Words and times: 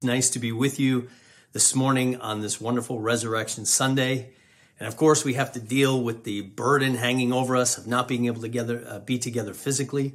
Nice 0.00 0.30
to 0.30 0.38
be 0.38 0.52
with 0.52 0.78
you 0.78 1.08
this 1.52 1.74
morning 1.74 2.20
on 2.20 2.40
this 2.40 2.60
wonderful 2.60 3.00
Resurrection 3.00 3.64
Sunday. 3.64 4.30
And 4.78 4.86
of 4.86 4.96
course, 4.96 5.24
we 5.24 5.34
have 5.34 5.50
to 5.54 5.60
deal 5.60 6.00
with 6.00 6.22
the 6.22 6.42
burden 6.42 6.94
hanging 6.94 7.32
over 7.32 7.56
us 7.56 7.76
of 7.78 7.88
not 7.88 8.06
being 8.06 8.26
able 8.26 8.40
to 8.42 8.88
uh, 8.88 9.00
be 9.00 9.18
together 9.18 9.54
physically. 9.54 10.14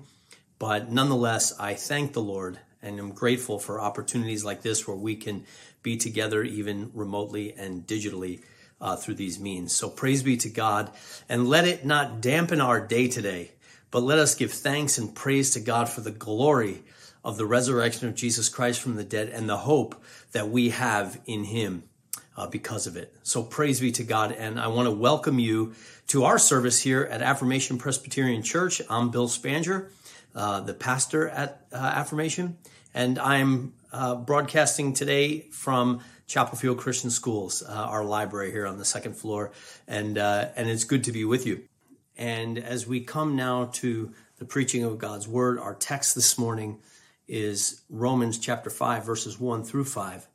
But 0.58 0.90
nonetheless, 0.90 1.60
I 1.60 1.74
thank 1.74 2.14
the 2.14 2.22
Lord 2.22 2.60
and 2.82 2.98
am 2.98 3.12
grateful 3.12 3.60
for 3.60 3.82
opportunities 3.82 4.46
like 4.46 4.62
this 4.62 4.88
where 4.88 4.96
we 4.96 5.18
can 5.18 5.44
be 5.82 5.98
together 5.98 6.44
even 6.44 6.90
remotely 6.94 7.52
and 7.52 7.86
digitally 7.86 8.42
uh, 8.80 8.96
through 8.96 9.16
these 9.16 9.38
means. 9.38 9.74
So 9.74 9.90
praise 9.90 10.24
be 10.24 10.38
to 10.38 10.50
God 10.50 10.92
and 11.28 11.50
let 11.50 11.68
it 11.68 11.86
not 11.86 12.22
dampen 12.22 12.62
our 12.62 12.80
day 12.80 13.10
today, 13.10 13.52
but 13.92 14.02
let 14.02 14.18
us 14.18 14.34
give 14.34 14.54
thanks 14.54 14.98
and 14.98 15.14
praise 15.14 15.52
to 15.52 15.60
God 15.60 15.90
for 15.90 16.00
the 16.00 16.12
glory 16.12 16.84
of 17.24 17.38
the 17.38 17.46
resurrection 17.46 18.08
of 18.08 18.16
Jesus 18.16 18.50
Christ 18.50 18.82
from 18.82 18.96
the 18.96 19.04
dead 19.04 19.30
and 19.30 19.48
the 19.48 19.58
hope 19.58 20.02
that 20.32 20.50
we 20.50 20.70
have 20.70 21.20
in 21.26 21.46
him 21.46 21.84
uh, 22.36 22.48
because 22.48 22.88
of 22.88 22.98
it. 22.98 23.16
So 23.24 23.44
praise 23.44 23.80
be 23.80 23.92
to 23.94 24.04
God. 24.04 24.32
And 24.32 24.60
I 24.60 24.68
want 24.68 24.88
to 24.88 24.92
welcome 24.92 25.40
you 25.40 25.74
to 26.08 26.26
our 26.26 26.38
service 26.38 26.82
here 26.82 27.04
at 27.04 27.22
Affirmation 27.22 27.78
Presbyterian 27.78 28.44
Church. 28.44 28.82
I'm 28.90 29.10
Bill 29.10 29.28
Spanger, 29.28 29.90
uh, 30.36 30.62
the 30.62 30.74
pastor 30.74 31.30
at 31.30 31.66
uh, 31.72 31.78
Affirmation, 31.78 32.58
and 32.94 33.18
I'm 33.20 33.74
uh, 33.92 34.16
broadcasting 34.16 34.94
today 34.94 35.42
from 35.52 36.02
Chapel 36.28 36.58
Field 36.58 36.78
Christian 36.78 37.10
Schools, 37.10 37.64
uh, 37.64 37.72
our 37.72 38.04
library 38.04 38.52
here 38.52 38.66
on 38.66 38.78
the 38.78 38.86
second 38.86 39.16
floor. 39.16 39.52
And, 39.88 40.18
uh, 40.18 40.50
and 40.56 40.70
it's 40.70 40.84
good 40.84 41.04
to 41.06 41.12
be 41.12 41.26
with 41.26 41.46
you. 41.46 41.64
And 42.18 42.58
as 42.58 42.88
we 42.88 43.02
come 43.02 43.36
now 43.36 43.66
to 43.74 44.14
the 44.38 44.46
preaching 44.46 44.84
of 44.84 44.98
God's 44.98 45.28
word, 45.28 45.60
our 45.60 45.76
text 45.76 46.16
this 46.16 46.38
morning 46.38 46.80
is 47.28 47.82
Romans 47.90 48.38
chapter 48.38 48.70
5, 48.70 49.06
verses 49.06 49.40
1 49.40 49.64
through 49.64 49.86
5. 49.86 50.28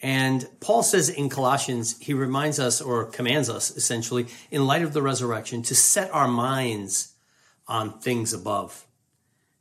And 0.00 0.48
Paul 0.60 0.82
says 0.82 1.08
in 1.08 1.28
Colossians, 1.28 1.98
he 1.98 2.14
reminds 2.14 2.60
us 2.60 2.80
or 2.80 3.04
commands 3.04 3.50
us 3.50 3.76
essentially, 3.76 4.26
in 4.50 4.66
light 4.66 4.82
of 4.82 4.92
the 4.92 5.02
resurrection, 5.02 5.62
to 5.62 5.74
set 5.74 6.10
our 6.12 6.28
minds 6.28 7.14
on 7.66 7.98
things 7.98 8.32
above. 8.32 8.86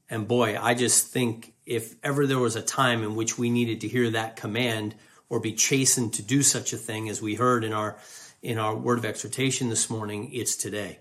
And 0.09 0.27
boy, 0.27 0.57
I 0.59 0.73
just 0.73 1.07
think 1.07 1.53
if 1.65 1.95
ever 2.03 2.25
there 2.25 2.39
was 2.39 2.55
a 2.55 2.61
time 2.61 3.03
in 3.03 3.15
which 3.15 3.37
we 3.37 3.49
needed 3.49 3.81
to 3.81 3.87
hear 3.87 4.09
that 4.11 4.35
command 4.35 4.95
or 5.29 5.39
be 5.39 5.53
chastened 5.53 6.13
to 6.13 6.21
do 6.21 6.41
such 6.41 6.71
a 6.71 6.77
thing 6.77 7.09
as 7.09 7.21
we 7.21 7.35
heard 7.35 7.63
in 7.63 7.73
our 7.73 7.97
in 8.41 8.59
our 8.59 8.75
word 8.75 8.99
of 8.99 9.05
exhortation 9.05 9.67
this 9.67 9.89
morning, 9.89 10.31
it's 10.31 10.55
today. 10.55 10.99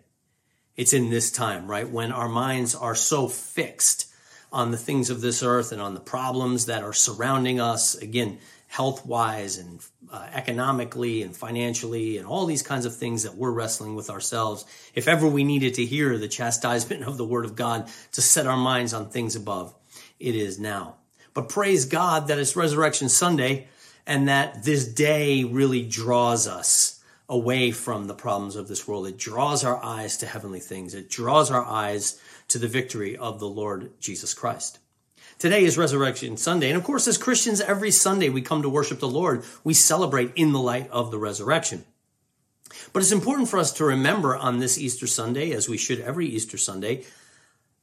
It's 0.74 0.94
in 0.94 1.10
this 1.10 1.30
time, 1.30 1.70
right? 1.70 1.88
When 1.88 2.10
our 2.10 2.28
minds 2.28 2.74
are 2.74 2.94
so 2.94 3.28
fixed 3.28 4.05
on 4.52 4.70
the 4.70 4.76
things 4.76 5.10
of 5.10 5.20
this 5.20 5.42
earth 5.42 5.72
and 5.72 5.80
on 5.80 5.94
the 5.94 6.00
problems 6.00 6.66
that 6.66 6.82
are 6.82 6.92
surrounding 6.92 7.60
us, 7.60 7.94
again, 7.94 8.38
health 8.68 9.06
wise 9.06 9.58
and 9.58 9.80
uh, 10.10 10.26
economically 10.32 11.22
and 11.22 11.36
financially 11.36 12.18
and 12.18 12.26
all 12.26 12.46
these 12.46 12.62
kinds 12.62 12.84
of 12.84 12.94
things 12.94 13.22
that 13.22 13.34
we're 13.34 13.50
wrestling 13.50 13.94
with 13.94 14.10
ourselves. 14.10 14.64
If 14.94 15.08
ever 15.08 15.26
we 15.26 15.44
needed 15.44 15.74
to 15.74 15.84
hear 15.84 16.18
the 16.18 16.28
chastisement 16.28 17.04
of 17.04 17.16
the 17.16 17.24
word 17.24 17.44
of 17.44 17.56
God 17.56 17.88
to 18.12 18.22
set 18.22 18.46
our 18.46 18.56
minds 18.56 18.92
on 18.92 19.08
things 19.08 19.36
above, 19.36 19.74
it 20.18 20.34
is 20.34 20.58
now. 20.58 20.96
But 21.34 21.48
praise 21.48 21.84
God 21.84 22.28
that 22.28 22.38
it's 22.38 22.56
Resurrection 22.56 23.08
Sunday 23.08 23.68
and 24.06 24.28
that 24.28 24.64
this 24.64 24.86
day 24.86 25.44
really 25.44 25.82
draws 25.82 26.46
us 26.46 27.02
away 27.28 27.72
from 27.72 28.06
the 28.06 28.14
problems 28.14 28.56
of 28.56 28.68
this 28.68 28.86
world. 28.86 29.06
It 29.06 29.18
draws 29.18 29.64
our 29.64 29.82
eyes 29.82 30.18
to 30.18 30.26
heavenly 30.26 30.60
things. 30.60 30.94
It 30.94 31.10
draws 31.10 31.50
our 31.50 31.64
eyes 31.64 32.20
to 32.48 32.58
the 32.58 32.68
victory 32.68 33.16
of 33.16 33.40
the 33.40 33.48
Lord 33.48 33.98
Jesus 34.00 34.34
Christ. 34.34 34.78
Today 35.38 35.64
is 35.64 35.76
Resurrection 35.76 36.36
Sunday. 36.36 36.68
And 36.68 36.78
of 36.78 36.84
course, 36.84 37.06
as 37.06 37.18
Christians, 37.18 37.60
every 37.60 37.90
Sunday 37.90 38.28
we 38.28 38.40
come 38.40 38.62
to 38.62 38.68
worship 38.68 39.00
the 39.00 39.08
Lord. 39.08 39.44
We 39.64 39.74
celebrate 39.74 40.32
in 40.34 40.52
the 40.52 40.60
light 40.60 40.88
of 40.90 41.10
the 41.10 41.18
resurrection. 41.18 41.84
But 42.92 43.02
it's 43.02 43.12
important 43.12 43.48
for 43.48 43.58
us 43.58 43.72
to 43.74 43.84
remember 43.84 44.34
on 44.34 44.58
this 44.58 44.78
Easter 44.78 45.06
Sunday, 45.06 45.52
as 45.52 45.68
we 45.68 45.76
should 45.76 46.00
every 46.00 46.26
Easter 46.26 46.56
Sunday, 46.56 47.04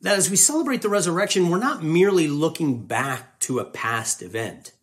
that 0.02 0.18
as 0.18 0.29
we 0.29 0.35
celebrate 0.35 0.81
the 0.81 0.90
resurrection, 0.90 1.50
we're 1.50 1.59
not 1.59 1.84
merely 1.84 2.28
looking 2.28 2.85
back 2.85 3.40
to 3.41 3.59
a 3.59 3.66
past 3.66 4.22
event, 4.22 4.73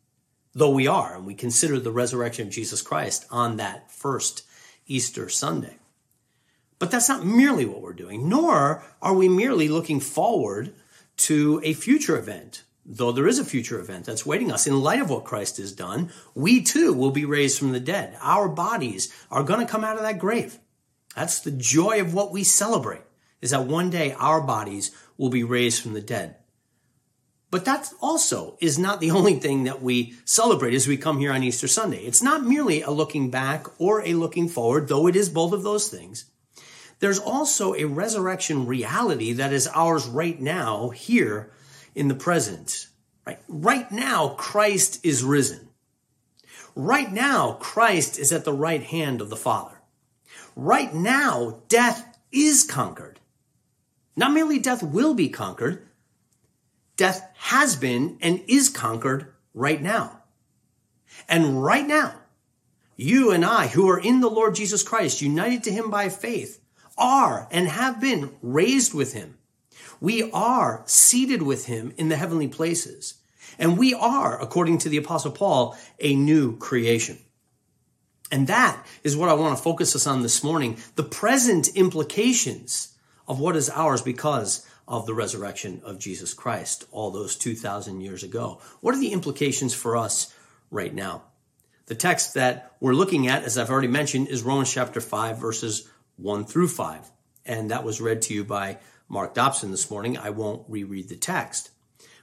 though 0.55 0.71
we 0.71 0.87
are, 0.87 1.17
and 1.17 1.27
we 1.27 1.35
consider 1.35 1.79
the 1.79 1.91
resurrection 1.91 2.47
of 2.47 2.53
Jesus 2.53 2.83
Christ 2.83 3.27
on 3.31 3.57
that 3.57 3.91
first 3.91 4.45
Easter 4.87 5.29
Sunday. 5.29 5.80
But 6.81 6.91
that's 6.91 7.11
not 7.11 7.25
merely 7.25 7.67
what 7.67 7.83
we're 7.83 7.93
doing, 7.93 8.29
nor 8.29 8.83
are 9.01 9.15
we 9.15 9.29
merely 9.29 9.69
looking 9.69 10.01
forward 10.01 10.73
to 11.19 11.61
a 11.63 11.75
future 11.75 12.19
event. 12.19 12.65
Though 12.87 13.13
there 13.13 13.29
is 13.29 13.39
a 13.39 13.45
future 13.45 13.79
event 13.79 14.07
that's 14.07 14.25
waiting 14.25 14.51
us 14.51 14.67
in 14.67 14.81
light 14.81 15.01
of 15.01 15.11
what 15.11 15.27
Christ 15.27 15.59
has 15.59 15.73
done, 15.73 16.11
we 16.35 16.63
too 16.63 16.95
will 16.95 17.11
be 17.11 17.27
raised 17.27 17.59
from 17.59 17.73
the 17.73 17.81
dead. 17.81 18.17
Our 18.23 18.49
bodies 18.49 19.13
are 19.31 19.45
going 19.45 19.61
to 19.61 19.71
come 19.71 19.85
out 19.85 19.97
of 19.97 20.03
that 20.03 20.19
grave. 20.19 20.59
That's 21.15 21.41
the 21.41 21.51
joy 21.51 22.01
of 22.01 22.15
what 22.15 22.33
we 22.33 22.43
celebrate 22.45 23.03
is 23.43 23.51
that 23.51 23.67
one 23.67 23.91
day 23.91 24.13
our 24.19 24.41
bodies 24.41 24.91
will 25.19 25.29
be 25.29 25.45
raised 25.45 25.83
from 25.83 25.93
the 25.93 26.01
dead. 26.01 26.37
But 27.51 27.67
that 27.67 27.93
also 28.01 28.57
is 28.59 28.79
not 28.79 29.01
the 29.01 29.11
only 29.19 29.35
thing 29.35 29.65
that 29.65 29.83
we 29.83 30.15
celebrate 30.25 30.73
as 30.73 30.89
we 30.89 30.97
come 30.97 31.19
here 31.19 31.33
on 31.33 31.43
Easter 31.43 31.69
Sunday. 31.69 32.05
It's 32.05 32.23
not 32.23 32.47
merely 32.47 32.81
a 32.81 32.91
looking 32.91 33.31
back 33.31 33.67
or 33.79 34.01
a 34.03 34.15
looking 34.15 34.49
forward, 34.49 34.89
though 34.89 35.07
it 35.07 35.17
is 35.17 35.29
both 35.29 35.53
of 35.53 35.63
those 35.63 35.91
things. 35.91 36.25
There's 37.00 37.19
also 37.19 37.75
a 37.75 37.84
resurrection 37.84 38.66
reality 38.66 39.33
that 39.34 39.53
is 39.53 39.66
ours 39.66 40.06
right 40.06 40.38
now 40.41 40.91
here 40.91 41.53
in 41.94 42.09
the 42.09 42.15
present. 42.15 42.87
Right? 43.27 43.38
Right 43.49 43.91
now, 43.91 44.28
Christ 44.28 45.05
is 45.05 45.25
risen. 45.25 45.69
Right 46.77 47.10
now, 47.10 47.55
Christ 47.55 48.19
is 48.19 48.33
at 48.33 48.44
the 48.44 48.53
right 48.53 48.83
hand 48.83 49.21
of 49.21 49.31
the 49.31 49.37
Father. 49.37 49.81
Right 50.55 50.94
now, 50.94 51.62
death 51.69 52.19
is 52.31 52.65
conquered. 52.65 53.19
Not 54.15 54.33
merely 54.33 54.59
death 54.59 54.83
will 54.83 55.15
be 55.15 55.28
conquered, 55.28 55.87
death 56.97 57.27
has 57.39 57.77
been 57.77 58.19
and 58.21 58.43
is 58.47 58.69
conquered 58.69 59.33
right 59.55 59.81
now. 59.81 60.22
And 61.28 61.62
right 61.62 61.87
now, 61.87 62.15
you 62.97 63.31
and 63.31 63.44
I, 63.44 63.69
who 63.69 63.89
are 63.89 63.99
in 63.99 64.21
the 64.21 64.28
Lord 64.28 64.55
Jesus 64.55 64.83
Christ, 64.83 65.22
united 65.22 65.65
to 65.65 65.72
him 65.72 65.91
by 65.91 66.10
faith, 66.10 66.59
are 67.00 67.49
and 67.50 67.66
have 67.66 68.00
been 68.00 68.31
raised 68.43 68.94
with 68.94 69.15
him. 69.15 69.38
We 70.00 70.31
are 70.31 70.83
seated 70.87 71.43
with 71.43 71.66
him 71.66 71.93
in 71.97 72.09
the 72.09 72.16
heavenly 72.16 72.49
places. 72.49 73.15
And 73.59 73.77
we 73.77 73.93
are, 73.93 74.41
according 74.41 74.78
to 74.78 74.88
the 74.88 74.97
apostle 74.97 75.33
Paul, 75.33 75.77
a 75.99 76.15
new 76.15 76.56
creation. 76.56 77.19
And 78.31 78.47
that 78.47 78.87
is 79.03 79.16
what 79.16 79.28
I 79.28 79.34
want 79.34 79.56
to 79.56 79.62
focus 79.62 79.97
us 79.97 80.06
on 80.06 80.22
this 80.22 80.44
morning. 80.44 80.77
The 80.94 81.03
present 81.03 81.69
implications 81.69 82.94
of 83.27 83.41
what 83.41 83.56
is 83.56 83.69
ours 83.69 84.03
because 84.03 84.66
of 84.87 85.06
the 85.06 85.15
resurrection 85.15 85.83
of 85.84 85.99
Jesus 85.99 86.34
Christ 86.34 86.84
all 86.91 87.10
those 87.10 87.37
2,000 87.37 88.00
years 88.00 88.22
ago. 88.22 88.60
What 88.81 88.94
are 88.94 89.00
the 89.00 89.12
implications 89.12 89.75
for 89.75 89.97
us 89.97 90.34
right 90.71 90.94
now? 90.94 91.22
The 91.87 91.94
text 91.94 92.34
that 92.34 92.72
we're 92.81 92.94
looking 92.94 93.27
at, 93.27 93.43
as 93.43 93.59
I've 93.59 93.71
already 93.71 93.89
mentioned, 93.89 94.28
is 94.28 94.43
Romans 94.43 94.72
chapter 94.72 95.00
5, 95.00 95.39
verses 95.39 95.89
1 96.23 96.45
through 96.45 96.69
5. 96.69 97.11
And 97.47 97.71
that 97.71 97.85
was 97.85 98.01
read 98.01 98.23
to 98.23 98.35
you 98.35 98.45
by 98.45 98.79
Mark 99.09 99.35
Dobson 99.35 99.71
this 99.71 99.91
morning. 99.91 100.17
I 100.17 100.31
won't 100.31 100.65
reread 100.69 101.09
the 101.09 101.17
text. 101.17 101.71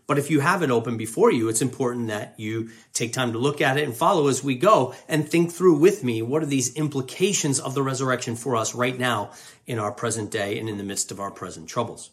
But 0.08 0.18
if 0.18 0.32
you 0.32 0.40
have 0.40 0.64
it 0.64 0.72
open 0.72 0.96
before 0.96 1.32
you, 1.32 1.50
it's 1.50 1.62
important 1.62 2.08
that 2.08 2.36
you 2.38 2.70
take 2.94 3.12
time 3.12 3.34
to 3.34 3.38
look 3.38 3.60
at 3.60 3.78
it 3.78 3.84
and 3.84 3.96
follow 3.96 4.30
as 4.30 4.42
we 4.42 4.56
go 4.56 4.96
and 5.10 5.28
think 5.28 5.52
through 5.52 5.80
with 5.80 6.02
me 6.02 6.22
what 6.22 6.42
are 6.42 6.48
these 6.48 6.74
implications 6.76 7.60
of 7.60 7.74
the 7.74 7.84
resurrection 7.84 8.38
for 8.38 8.56
us 8.56 8.74
right 8.74 8.98
now 8.98 9.32
in 9.66 9.80
our 9.80 9.92
present 9.92 10.32
day 10.32 10.58
and 10.58 10.70
in 10.70 10.78
the 10.78 10.84
midst 10.84 11.12
of 11.12 11.20
our 11.20 11.30
present 11.30 11.68
troubles. 11.68 12.12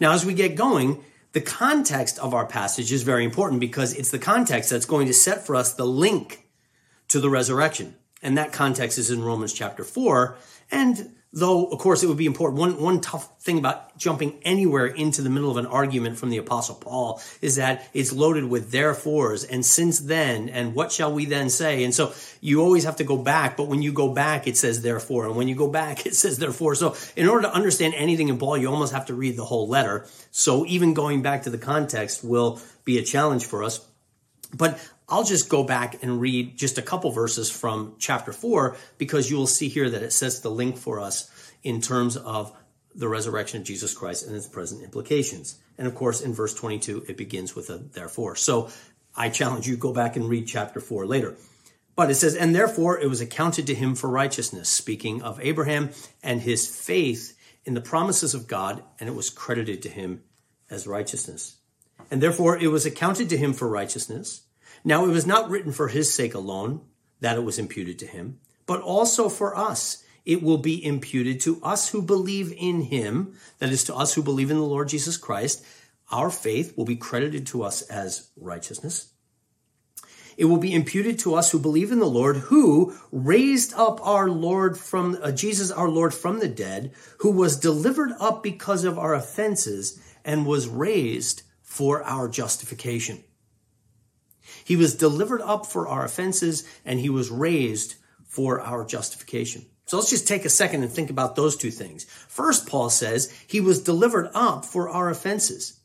Now, 0.00 0.12
as 0.12 0.24
we 0.24 0.32
get 0.32 0.56
going, 0.56 1.04
the 1.32 1.42
context 1.42 2.18
of 2.18 2.32
our 2.32 2.46
passage 2.46 2.90
is 2.92 3.02
very 3.02 3.24
important 3.24 3.60
because 3.60 3.94
it's 3.94 4.10
the 4.10 4.18
context 4.18 4.70
that's 4.70 4.86
going 4.86 5.06
to 5.06 5.14
set 5.14 5.46
for 5.46 5.54
us 5.54 5.74
the 5.74 5.86
link 5.86 6.46
to 7.08 7.20
the 7.20 7.30
resurrection. 7.30 7.94
And 8.22 8.38
that 8.38 8.52
context 8.52 8.98
is 8.98 9.10
in 9.10 9.22
Romans 9.22 9.52
chapter 9.52 9.84
4 9.84 10.36
and 10.72 11.12
though, 11.32 11.66
of 11.66 11.78
course, 11.78 12.02
it 12.02 12.08
would 12.08 12.16
be 12.16 12.26
important. 12.26 12.60
One, 12.60 12.80
one 12.80 13.00
tough 13.00 13.40
thing 13.40 13.58
about 13.58 13.96
jumping 13.96 14.38
anywhere 14.42 14.86
into 14.86 15.22
the 15.22 15.30
middle 15.30 15.50
of 15.50 15.56
an 15.56 15.66
argument 15.66 16.18
from 16.18 16.30
the 16.30 16.38
apostle 16.38 16.74
Paul 16.74 17.22
is 17.40 17.56
that 17.56 17.88
it's 17.94 18.12
loaded 18.12 18.44
with 18.44 18.70
therefores 18.70 19.44
and 19.44 19.64
since 19.64 20.00
then 20.00 20.48
and 20.48 20.74
what 20.74 20.92
shall 20.92 21.12
we 21.12 21.24
then 21.24 21.48
say? 21.48 21.84
And 21.84 21.94
so 21.94 22.12
you 22.40 22.60
always 22.60 22.84
have 22.84 22.96
to 22.96 23.04
go 23.04 23.16
back, 23.16 23.56
but 23.56 23.68
when 23.68 23.82
you 23.82 23.92
go 23.92 24.12
back, 24.12 24.46
it 24.46 24.56
says 24.56 24.82
therefore. 24.82 25.26
And 25.26 25.36
when 25.36 25.48
you 25.48 25.54
go 25.54 25.68
back, 25.68 26.06
it 26.06 26.14
says 26.14 26.38
therefore. 26.38 26.74
So 26.74 26.96
in 27.16 27.28
order 27.28 27.42
to 27.42 27.54
understand 27.54 27.94
anything 27.96 28.28
in 28.28 28.38
Paul, 28.38 28.58
you 28.58 28.68
almost 28.68 28.92
have 28.92 29.06
to 29.06 29.14
read 29.14 29.36
the 29.36 29.44
whole 29.44 29.68
letter. 29.68 30.06
So 30.30 30.66
even 30.66 30.94
going 30.94 31.22
back 31.22 31.44
to 31.44 31.50
the 31.50 31.58
context 31.58 32.24
will 32.24 32.60
be 32.84 32.98
a 32.98 33.02
challenge 33.02 33.46
for 33.46 33.62
us. 33.62 33.86
But 34.54 34.78
I'll 35.12 35.24
just 35.24 35.50
go 35.50 35.62
back 35.62 36.02
and 36.02 36.22
read 36.22 36.56
just 36.56 36.78
a 36.78 36.82
couple 36.82 37.10
verses 37.10 37.50
from 37.50 37.96
chapter 37.98 38.32
4 38.32 38.78
because 38.96 39.30
you 39.30 39.36
will 39.36 39.46
see 39.46 39.68
here 39.68 39.90
that 39.90 40.02
it 40.02 40.10
sets 40.10 40.40
the 40.40 40.50
link 40.50 40.78
for 40.78 41.00
us 41.00 41.30
in 41.62 41.82
terms 41.82 42.16
of 42.16 42.56
the 42.94 43.08
resurrection 43.08 43.60
of 43.60 43.66
Jesus 43.66 43.92
Christ 43.92 44.26
and 44.26 44.34
its 44.34 44.46
present 44.46 44.82
implications. 44.82 45.58
And 45.76 45.86
of 45.86 45.94
course, 45.94 46.22
in 46.22 46.32
verse 46.32 46.54
22, 46.54 47.04
it 47.08 47.18
begins 47.18 47.54
with 47.54 47.68
a 47.68 47.76
therefore. 47.76 48.36
So 48.36 48.70
I 49.14 49.28
challenge 49.28 49.68
you, 49.68 49.76
go 49.76 49.92
back 49.92 50.16
and 50.16 50.30
read 50.30 50.46
chapter 50.46 50.80
4 50.80 51.04
later. 51.04 51.36
But 51.94 52.10
it 52.10 52.14
says, 52.14 52.34
and 52.34 52.54
therefore 52.54 52.98
it 52.98 53.10
was 53.10 53.20
accounted 53.20 53.66
to 53.66 53.74
him 53.74 53.94
for 53.94 54.08
righteousness, 54.08 54.70
speaking 54.70 55.20
of 55.20 55.38
Abraham 55.42 55.90
and 56.22 56.40
his 56.40 56.66
faith 56.66 57.38
in 57.66 57.74
the 57.74 57.82
promises 57.82 58.32
of 58.32 58.48
God, 58.48 58.82
and 58.98 59.10
it 59.10 59.14
was 59.14 59.28
credited 59.28 59.82
to 59.82 59.90
him 59.90 60.22
as 60.70 60.86
righteousness. 60.86 61.56
And 62.10 62.22
therefore 62.22 62.56
it 62.56 62.68
was 62.68 62.86
accounted 62.86 63.28
to 63.28 63.36
him 63.36 63.52
for 63.52 63.68
righteousness. 63.68 64.46
Now 64.84 65.04
it 65.04 65.10
was 65.10 65.26
not 65.26 65.48
written 65.48 65.72
for 65.72 65.88
his 65.88 66.12
sake 66.12 66.34
alone 66.34 66.80
that 67.20 67.36
it 67.36 67.44
was 67.44 67.58
imputed 67.58 67.98
to 68.00 68.06
him, 68.06 68.40
but 68.66 68.80
also 68.80 69.28
for 69.28 69.56
us. 69.56 70.04
It 70.24 70.42
will 70.42 70.58
be 70.58 70.84
imputed 70.84 71.40
to 71.42 71.60
us 71.62 71.88
who 71.88 72.00
believe 72.00 72.52
in 72.56 72.82
him, 72.82 73.34
that 73.58 73.70
is 73.70 73.84
to 73.84 73.94
us 73.94 74.14
who 74.14 74.22
believe 74.22 74.50
in 74.50 74.56
the 74.56 74.62
Lord 74.62 74.88
Jesus 74.88 75.16
Christ. 75.16 75.64
Our 76.10 76.30
faith 76.30 76.76
will 76.76 76.84
be 76.84 76.96
credited 76.96 77.46
to 77.48 77.62
us 77.64 77.82
as 77.82 78.30
righteousness. 78.36 79.12
It 80.36 80.46
will 80.46 80.58
be 80.58 80.74
imputed 80.74 81.18
to 81.20 81.34
us 81.34 81.50
who 81.50 81.58
believe 81.58 81.92
in 81.92 81.98
the 81.98 82.06
Lord, 82.06 82.36
who 82.36 82.96
raised 83.10 83.74
up 83.74 84.04
our 84.06 84.30
Lord 84.30 84.78
from 84.78 85.18
uh, 85.22 85.32
Jesus, 85.32 85.70
our 85.70 85.88
Lord 85.88 86.14
from 86.14 86.38
the 86.38 86.48
dead, 86.48 86.92
who 87.18 87.30
was 87.30 87.58
delivered 87.58 88.12
up 88.18 88.42
because 88.42 88.84
of 88.84 88.98
our 88.98 89.14
offenses 89.14 90.00
and 90.24 90.46
was 90.46 90.68
raised 90.68 91.42
for 91.62 92.02
our 92.04 92.28
justification. 92.28 93.22
He 94.64 94.76
was 94.76 94.94
delivered 94.94 95.40
up 95.42 95.66
for 95.66 95.88
our 95.88 96.04
offenses 96.04 96.66
and 96.84 97.00
he 97.00 97.10
was 97.10 97.30
raised 97.30 97.96
for 98.26 98.60
our 98.60 98.84
justification. 98.84 99.66
So 99.86 99.96
let's 99.96 100.10
just 100.10 100.28
take 100.28 100.44
a 100.44 100.50
second 100.50 100.82
and 100.82 100.90
think 100.90 101.10
about 101.10 101.36
those 101.36 101.56
two 101.56 101.70
things. 101.70 102.04
First, 102.04 102.66
Paul 102.66 102.90
says 102.90 103.32
he 103.46 103.60
was 103.60 103.82
delivered 103.82 104.30
up 104.34 104.64
for 104.64 104.88
our 104.88 105.10
offenses. 105.10 105.78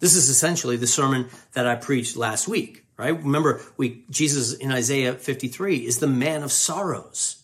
This 0.00 0.14
is 0.14 0.28
essentially 0.28 0.76
the 0.76 0.86
sermon 0.86 1.28
that 1.52 1.66
I 1.66 1.74
preached 1.74 2.16
last 2.16 2.48
week 2.48 2.84
right? 2.98 3.16
Remember, 3.16 3.62
we, 3.78 4.04
Jesus 4.10 4.52
in 4.52 4.70
Isaiah 4.70 5.14
53 5.14 5.86
is 5.86 6.00
the 6.00 6.06
man 6.06 6.42
of 6.42 6.52
sorrows. 6.52 7.42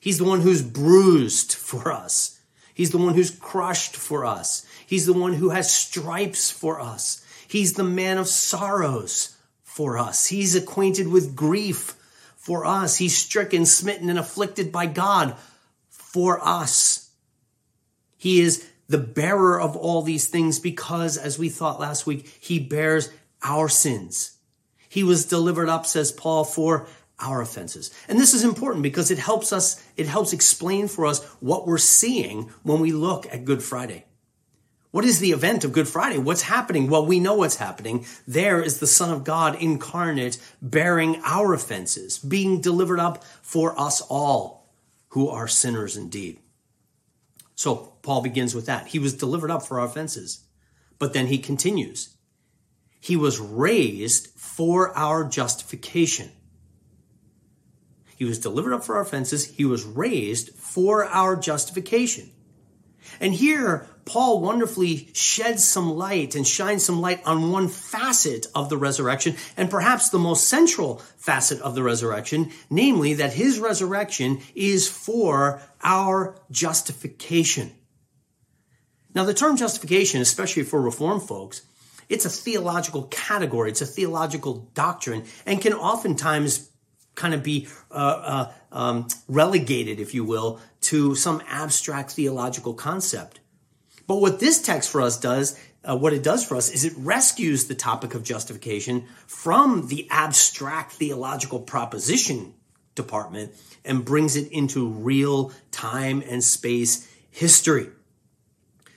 He's 0.00 0.18
the 0.18 0.24
one 0.24 0.40
who's 0.40 0.62
bruised 0.62 1.52
for 1.52 1.92
us. 1.92 2.40
He's 2.72 2.92
the 2.92 2.98
one 2.98 3.14
who's 3.14 3.30
crushed 3.30 3.96
for 3.96 4.24
us. 4.24 4.64
He's 4.86 5.06
the 5.06 5.12
one 5.12 5.34
who 5.34 5.50
has 5.50 5.74
stripes 5.74 6.50
for 6.50 6.80
us. 6.80 7.24
He's 7.48 7.74
the 7.74 7.84
man 7.84 8.18
of 8.18 8.28
sorrows 8.28 9.35
for 9.76 9.98
us. 9.98 10.24
He's 10.24 10.56
acquainted 10.56 11.06
with 11.06 11.36
grief 11.36 11.96
for 12.34 12.64
us. 12.64 12.96
He's 12.96 13.14
stricken, 13.14 13.66
smitten, 13.66 14.08
and 14.08 14.18
afflicted 14.18 14.72
by 14.72 14.86
God 14.86 15.36
for 15.90 16.42
us. 16.42 17.10
He 18.16 18.40
is 18.40 18.66
the 18.88 18.96
bearer 18.96 19.60
of 19.60 19.76
all 19.76 20.00
these 20.00 20.28
things 20.28 20.58
because, 20.58 21.18
as 21.18 21.38
we 21.38 21.50
thought 21.50 21.78
last 21.78 22.06
week, 22.06 22.38
he 22.40 22.58
bears 22.58 23.10
our 23.42 23.68
sins. 23.68 24.38
He 24.88 25.02
was 25.02 25.26
delivered 25.26 25.68
up, 25.68 25.84
says 25.84 26.10
Paul, 26.10 26.44
for 26.44 26.86
our 27.18 27.42
offenses. 27.42 27.90
And 28.08 28.18
this 28.18 28.32
is 28.32 28.44
important 28.44 28.82
because 28.82 29.10
it 29.10 29.18
helps 29.18 29.52
us, 29.52 29.84
it 29.98 30.06
helps 30.06 30.32
explain 30.32 30.88
for 30.88 31.04
us 31.04 31.22
what 31.40 31.66
we're 31.66 31.76
seeing 31.76 32.50
when 32.62 32.80
we 32.80 32.92
look 32.92 33.26
at 33.30 33.44
Good 33.44 33.62
Friday. 33.62 34.06
What 34.96 35.04
is 35.04 35.18
the 35.18 35.32
event 35.32 35.62
of 35.62 35.74
Good 35.74 35.88
Friday? 35.88 36.16
What's 36.16 36.40
happening? 36.40 36.88
Well, 36.88 37.04
we 37.04 37.20
know 37.20 37.34
what's 37.34 37.56
happening. 37.56 38.06
There 38.26 38.62
is 38.62 38.80
the 38.80 38.86
Son 38.86 39.12
of 39.12 39.24
God 39.24 39.60
incarnate 39.60 40.38
bearing 40.62 41.20
our 41.22 41.52
offenses, 41.52 42.18
being 42.18 42.62
delivered 42.62 42.98
up 42.98 43.22
for 43.42 43.78
us 43.78 44.00
all 44.00 44.72
who 45.08 45.28
are 45.28 45.48
sinners 45.48 45.98
indeed. 45.98 46.38
So 47.56 47.92
Paul 48.00 48.22
begins 48.22 48.54
with 48.54 48.64
that. 48.64 48.86
He 48.86 48.98
was 48.98 49.12
delivered 49.12 49.50
up 49.50 49.64
for 49.64 49.80
our 49.80 49.84
offenses. 49.84 50.46
But 50.98 51.12
then 51.12 51.26
he 51.26 51.36
continues. 51.36 52.16
He 52.98 53.16
was 53.16 53.38
raised 53.38 54.28
for 54.28 54.96
our 54.96 55.24
justification. 55.28 56.30
He 58.16 58.24
was 58.24 58.38
delivered 58.38 58.72
up 58.72 58.82
for 58.82 58.96
our 58.96 59.02
offenses. 59.02 59.44
He 59.44 59.66
was 59.66 59.84
raised 59.84 60.54
for 60.54 61.04
our 61.04 61.36
justification. 61.36 62.32
And 63.20 63.34
here, 63.34 63.86
Paul 64.06 64.40
wonderfully 64.40 65.08
sheds 65.12 65.64
some 65.64 65.90
light 65.90 66.36
and 66.36 66.46
shines 66.46 66.84
some 66.84 67.00
light 67.00 67.20
on 67.26 67.50
one 67.50 67.68
facet 67.68 68.46
of 68.54 68.70
the 68.70 68.78
resurrection, 68.78 69.36
and 69.56 69.68
perhaps 69.68 70.08
the 70.08 70.18
most 70.18 70.48
central 70.48 71.02
facet 71.16 71.60
of 71.60 71.74
the 71.74 71.82
resurrection, 71.82 72.52
namely 72.70 73.14
that 73.14 73.34
his 73.34 73.58
resurrection 73.58 74.40
is 74.54 74.88
for 74.88 75.60
our 75.82 76.36
justification. 76.50 77.72
Now, 79.12 79.24
the 79.24 79.34
term 79.34 79.56
justification, 79.56 80.20
especially 80.20 80.62
for 80.62 80.80
Reformed 80.80 81.22
folks, 81.22 81.62
it's 82.08 82.24
a 82.24 82.30
theological 82.30 83.04
category. 83.04 83.70
It's 83.70 83.82
a 83.82 83.86
theological 83.86 84.68
doctrine 84.74 85.24
and 85.44 85.60
can 85.60 85.72
oftentimes 85.72 86.70
kind 87.16 87.34
of 87.34 87.42
be 87.42 87.66
uh, 87.90 87.94
uh, 87.94 88.52
um, 88.70 89.08
relegated, 89.26 89.98
if 89.98 90.14
you 90.14 90.22
will, 90.22 90.60
to 90.82 91.14
some 91.16 91.42
abstract 91.48 92.12
theological 92.12 92.74
concept. 92.74 93.40
But 94.06 94.16
what 94.16 94.40
this 94.40 94.62
text 94.62 94.90
for 94.90 95.00
us 95.00 95.18
does, 95.18 95.58
uh, 95.84 95.96
what 95.96 96.12
it 96.12 96.22
does 96.22 96.44
for 96.44 96.56
us, 96.56 96.70
is 96.70 96.84
it 96.84 96.92
rescues 96.96 97.66
the 97.66 97.74
topic 97.74 98.14
of 98.14 98.22
justification 98.22 99.06
from 99.26 99.88
the 99.88 100.06
abstract 100.10 100.92
theological 100.92 101.60
proposition 101.60 102.54
department 102.94 103.52
and 103.84 104.04
brings 104.04 104.36
it 104.36 104.50
into 104.52 104.88
real 104.88 105.52
time 105.70 106.22
and 106.28 106.42
space 106.42 107.08
history. 107.30 107.88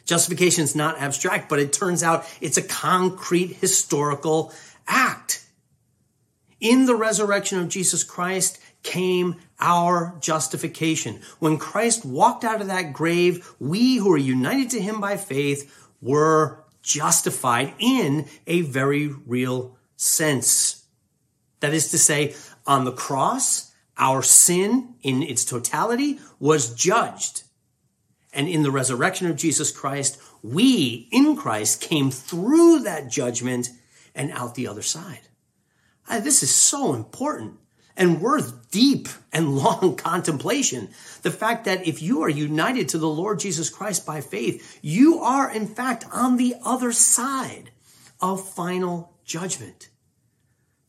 Justification 0.06 0.63
is 0.63 0.75
not 0.75 1.00
abstract, 1.00 1.50
but 1.50 1.59
it 1.59 1.71
turns 1.71 2.01
out 2.01 2.25
it's 2.41 2.57
a 2.57 2.63
concrete 2.63 3.57
historical 3.57 4.51
act. 4.88 5.45
In 6.59 6.88
the 6.88 6.95
resurrection 6.95 7.59
of 7.59 7.69
Jesus 7.69 8.03
Christ 8.03 8.59
came 8.83 9.35
our 9.59 10.15
justification. 10.21 11.21
When 11.39 11.57
Christ 11.57 12.05
walked 12.05 12.43
out 12.43 12.61
of 12.61 12.67
that 12.67 12.93
grave, 12.93 13.53
we 13.59 13.97
who 13.97 14.13
are 14.13 14.17
united 14.17 14.69
to 14.71 14.81
him 14.81 15.01
by 15.01 15.17
faith 15.17 15.89
were 16.01 16.63
justified 16.81 17.73
in 17.77 18.25
a 18.47 18.61
very 18.61 19.07
real 19.07 19.77
sense. 19.97 20.85
That 21.59 21.73
is 21.73 21.91
to 21.91 21.97
say, 21.97 22.35
on 22.65 22.85
the 22.85 22.93
cross, 22.93 23.73
our 23.97 24.23
sin 24.23 24.95
in 25.01 25.21
its 25.23 25.43
totality 25.43 26.19
was 26.39 26.73
judged. 26.73 27.43
And 28.31 28.47
in 28.47 28.63
the 28.63 28.71
resurrection 28.71 29.29
of 29.29 29.35
Jesus 29.35 29.71
Christ, 29.71 30.21
we 30.41 31.09
in 31.11 31.35
Christ 31.35 31.81
came 31.81 32.11
through 32.11 32.79
that 32.79 33.09
judgment 33.09 33.71
and 34.15 34.31
out 34.31 34.55
the 34.55 34.67
other 34.67 34.81
side. 34.81 35.21
This 36.21 36.43
is 36.43 36.53
so 36.53 36.93
important 36.93 37.57
and 37.99 38.21
worth 38.21 38.71
deep 38.71 39.09
and 39.31 39.56
long 39.57 39.95
contemplation. 39.97 40.89
The 41.21 41.31
fact 41.31 41.65
that 41.65 41.85
if 41.85 42.01
you 42.01 42.23
are 42.23 42.29
united 42.29 42.89
to 42.89 42.97
the 42.97 43.07
Lord 43.07 43.39
Jesus 43.39 43.69
Christ 43.69 44.06
by 44.06 44.21
faith, 44.21 44.79
you 44.81 45.19
are 45.19 45.51
in 45.51 45.68
fact 45.68 46.06
on 46.11 46.37
the 46.37 46.56
other 46.65 46.91
side 46.91 47.69
of 48.19 48.49
final 48.49 49.13
judgment. 49.25 49.89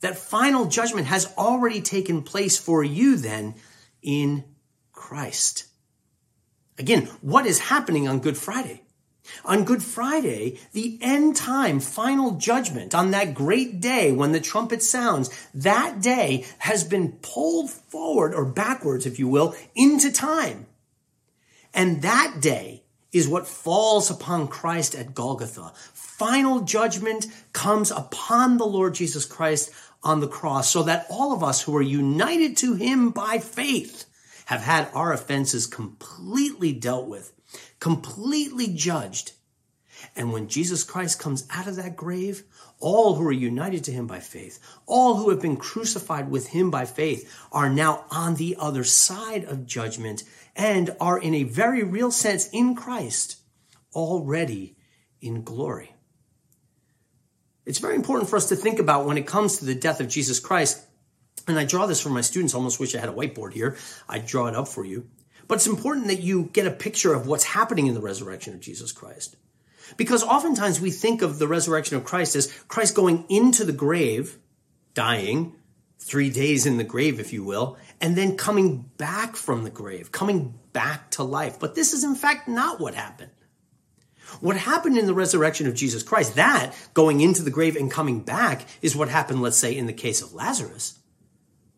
That 0.00 0.16
final 0.16 0.64
judgment 0.64 1.08
has 1.08 1.30
already 1.36 1.82
taken 1.82 2.22
place 2.22 2.56
for 2.56 2.82
you 2.82 3.16
then 3.16 3.54
in 4.00 4.44
Christ. 4.92 5.66
Again, 6.78 7.06
what 7.20 7.44
is 7.44 7.58
happening 7.58 8.08
on 8.08 8.20
Good 8.20 8.38
Friday? 8.38 8.82
On 9.44 9.64
Good 9.64 9.82
Friday, 9.82 10.58
the 10.72 10.98
end 11.00 11.36
time 11.36 11.80
final 11.80 12.32
judgment 12.32 12.94
on 12.94 13.10
that 13.10 13.34
great 13.34 13.80
day 13.80 14.12
when 14.12 14.32
the 14.32 14.40
trumpet 14.40 14.82
sounds, 14.82 15.30
that 15.54 16.00
day 16.00 16.44
has 16.58 16.84
been 16.84 17.12
pulled 17.22 17.70
forward 17.70 18.34
or 18.34 18.44
backwards, 18.44 19.06
if 19.06 19.18
you 19.18 19.28
will, 19.28 19.54
into 19.74 20.12
time. 20.12 20.66
And 21.72 22.02
that 22.02 22.36
day 22.40 22.82
is 23.12 23.28
what 23.28 23.46
falls 23.46 24.10
upon 24.10 24.48
Christ 24.48 24.94
at 24.94 25.14
Golgotha. 25.14 25.72
Final 25.92 26.60
judgment 26.60 27.26
comes 27.52 27.90
upon 27.90 28.58
the 28.58 28.66
Lord 28.66 28.94
Jesus 28.94 29.24
Christ 29.24 29.70
on 30.02 30.20
the 30.20 30.28
cross 30.28 30.70
so 30.70 30.82
that 30.84 31.06
all 31.10 31.32
of 31.32 31.42
us 31.42 31.62
who 31.62 31.76
are 31.76 31.82
united 31.82 32.56
to 32.58 32.74
him 32.74 33.10
by 33.10 33.38
faith 33.38 34.06
have 34.46 34.60
had 34.62 34.88
our 34.94 35.12
offenses 35.12 35.66
completely 35.66 36.72
dealt 36.72 37.06
with, 37.08 37.32
completely 37.80 38.68
judged. 38.68 39.32
And 40.16 40.32
when 40.32 40.48
Jesus 40.48 40.82
Christ 40.82 41.18
comes 41.18 41.46
out 41.50 41.66
of 41.66 41.76
that 41.76 41.96
grave, 41.96 42.44
all 42.78 43.14
who 43.14 43.26
are 43.26 43.32
united 43.32 43.84
to 43.84 43.92
him 43.92 44.06
by 44.06 44.20
faith, 44.20 44.58
all 44.86 45.16
who 45.16 45.30
have 45.30 45.42
been 45.42 45.56
crucified 45.56 46.30
with 46.30 46.48
him 46.48 46.70
by 46.70 46.86
faith, 46.86 47.30
are 47.52 47.68
now 47.68 48.04
on 48.10 48.36
the 48.36 48.56
other 48.58 48.84
side 48.84 49.44
of 49.44 49.66
judgment 49.66 50.22
and 50.56 50.96
are 51.00 51.18
in 51.18 51.34
a 51.34 51.42
very 51.42 51.82
real 51.82 52.10
sense 52.10 52.48
in 52.48 52.74
Christ 52.74 53.36
already 53.94 54.76
in 55.20 55.42
glory. 55.42 55.94
It's 57.66 57.78
very 57.78 57.94
important 57.94 58.30
for 58.30 58.36
us 58.36 58.48
to 58.48 58.56
think 58.56 58.78
about 58.78 59.04
when 59.04 59.18
it 59.18 59.26
comes 59.26 59.58
to 59.58 59.66
the 59.66 59.74
death 59.74 60.00
of 60.00 60.08
Jesus 60.08 60.40
Christ 60.40 60.86
and 61.48 61.58
I 61.58 61.64
draw 61.64 61.86
this 61.86 62.00
for 62.00 62.10
my 62.10 62.20
students. 62.20 62.54
almost 62.54 62.80
wish 62.80 62.94
I 62.94 63.00
had 63.00 63.08
a 63.08 63.12
whiteboard 63.12 63.52
here. 63.52 63.76
I 64.08 64.18
draw 64.18 64.46
it 64.46 64.54
up 64.54 64.68
for 64.68 64.84
you. 64.84 65.08
But 65.50 65.56
it's 65.56 65.66
important 65.66 66.06
that 66.06 66.22
you 66.22 66.48
get 66.52 66.68
a 66.68 66.70
picture 66.70 67.12
of 67.12 67.26
what's 67.26 67.42
happening 67.42 67.88
in 67.88 67.94
the 67.94 68.00
resurrection 68.00 68.54
of 68.54 68.60
Jesus 68.60 68.92
Christ. 68.92 69.34
Because 69.96 70.22
oftentimes 70.22 70.80
we 70.80 70.92
think 70.92 71.22
of 71.22 71.40
the 71.40 71.48
resurrection 71.48 71.96
of 71.96 72.04
Christ 72.04 72.36
as 72.36 72.52
Christ 72.68 72.94
going 72.94 73.24
into 73.28 73.64
the 73.64 73.72
grave 73.72 74.38
dying, 74.94 75.56
three 75.98 76.30
days 76.30 76.66
in 76.66 76.76
the 76.76 76.84
grave, 76.84 77.18
if 77.18 77.32
you 77.32 77.42
will, 77.42 77.76
and 78.00 78.14
then 78.14 78.36
coming 78.36 78.88
back 78.96 79.34
from 79.34 79.64
the 79.64 79.70
grave, 79.70 80.12
coming 80.12 80.54
back 80.72 81.10
to 81.10 81.24
life. 81.24 81.58
But 81.58 81.74
this 81.74 81.94
is 81.94 82.04
in 82.04 82.14
fact 82.14 82.46
not 82.46 82.78
what 82.78 82.94
happened. 82.94 83.32
What 84.38 84.56
happened 84.56 84.98
in 84.98 85.06
the 85.06 85.14
resurrection 85.14 85.66
of 85.66 85.74
Jesus 85.74 86.04
Christ, 86.04 86.36
that 86.36 86.76
going 86.94 87.20
into 87.20 87.42
the 87.42 87.50
grave 87.50 87.74
and 87.74 87.90
coming 87.90 88.20
back 88.20 88.66
is 88.82 88.94
what 88.94 89.08
happened, 89.08 89.42
let's 89.42 89.58
say, 89.58 89.76
in 89.76 89.86
the 89.86 89.92
case 89.92 90.22
of 90.22 90.32
Lazarus. 90.32 90.96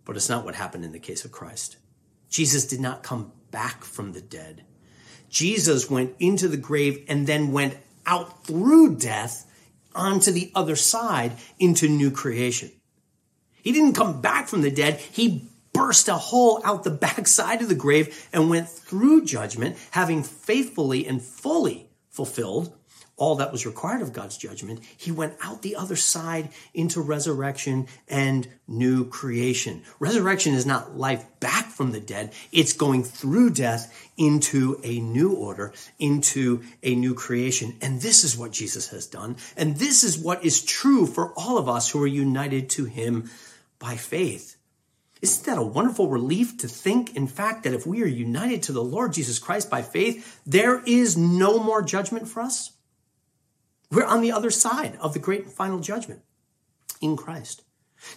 But 0.05 0.17
it's 0.17 0.29
not 0.29 0.45
what 0.45 0.57
happened 0.57 0.85
in 0.85 0.93
the 0.93 0.99
case 0.99 1.25
of 1.25 1.33
Christ. 1.33 1.79
Jesus 2.29 2.67
did 2.67 2.79
not 2.79 3.03
come 3.03 3.33
back 3.53 3.85
from 3.85 4.13
the 4.13 4.21
dead. 4.21 4.65
Jesus 5.29 5.89
went 5.89 6.15
into 6.19 6.49
the 6.49 6.57
grave 6.57 7.05
and 7.09 7.27
then 7.27 7.53
went 7.53 7.77
out 8.05 8.45
through 8.45 8.97
death 8.97 9.47
onto 9.95 10.33
the 10.33 10.51
other 10.55 10.75
side 10.75 11.33
into 11.59 11.89
new 11.89 12.11
creation. 12.11 12.71
He 13.63 13.73
didn't 13.73 13.95
come 13.95 14.21
back 14.21 14.49
from 14.49 14.63
the 14.63 14.71
dead. 14.71 14.99
He 14.99 15.49
burst 15.73 16.09
a 16.09 16.15
hole 16.15 16.61
out 16.65 16.83
the 16.83 16.91
backside 17.07 17.63
of 17.63 17.69
the 17.69 17.75
grave 17.75 18.29
and 18.33 18.51
went 18.51 18.69
through 18.69 19.25
judgment, 19.25 19.77
having 19.93 20.23
faithfully 20.23 21.07
and 21.07 21.23
fully 21.23 21.89
fulfilled 22.11 22.75
all 23.23 23.37
that 23.37 23.53
was 23.53 23.65
required 23.65 24.03
of 24.03 24.13
God's 24.13 24.37
judgment, 24.37 24.81
he 24.97 25.13
went 25.13 25.37
out 25.45 25.63
the 25.63 25.77
other 25.77 25.95
side 25.95 26.49
into 26.75 27.01
resurrection 27.01 27.87
and 28.09 28.49
new 28.67 29.09
creation. 29.09 29.81
Resurrection 30.01 30.55
is 30.55 30.67
not 30.67 30.99
life 30.99 31.25
back 31.39 31.67
from 31.67 31.93
the 31.93 32.01
dead. 32.01 32.33
It's 32.51 32.73
going 32.73 33.05
through 33.05 33.51
death 33.51 34.11
into 34.17 34.81
a 34.83 34.99
new 34.99 35.35
order, 35.35 35.73
into 36.01 36.65
a 36.83 36.97
new 36.97 37.15
creation. 37.15 37.77
And 37.81 38.01
this 38.01 38.25
is 38.25 38.37
what 38.37 38.51
Jesus 38.51 38.89
has 38.89 39.07
done. 39.07 39.37
And 39.57 39.77
this 39.77 40.03
is 40.03 40.19
what 40.19 40.45
is 40.45 40.65
true 40.65 41.07
for 41.07 41.33
all 41.37 41.59
of 41.59 41.69
us 41.69 41.89
who 41.89 42.03
are 42.03 42.09
united 42.09 42.71
to 42.71 42.87
him 42.87 43.31
by 43.79 43.95
faith. 43.95 44.57
Isn't 45.21 45.47
that 45.47 45.59
a 45.59 45.63
wonderful 45.63 46.09
relief 46.09 46.59
to 46.59 46.67
think, 46.67 47.15
in 47.15 47.29
fact, 47.29 47.63
that 47.63 47.73
if 47.73 47.87
we 47.87 48.03
are 48.03 48.07
united 48.07 48.65
to 48.65 48.73
the 48.73 48.83
Lord 48.83 49.13
Jesus 49.13 49.39
Christ 49.39 49.71
by 49.71 49.83
faith, 49.83 50.41
there 50.45 50.83
is 50.85 51.17
no 51.17 51.61
more 51.61 51.83
judgment 51.83 52.27
for 52.27 52.41
us? 52.41 52.73
We're 53.93 54.05
on 54.05 54.23
the 54.23 54.33
other 54.33 54.51
side 54.51 54.97
of 55.01 55.13
the 55.13 55.21
great 55.21 55.45
and 55.45 55.53
final 55.53 55.79
judgment 55.79 56.23
in 57.01 57.17
Christ. 57.17 57.63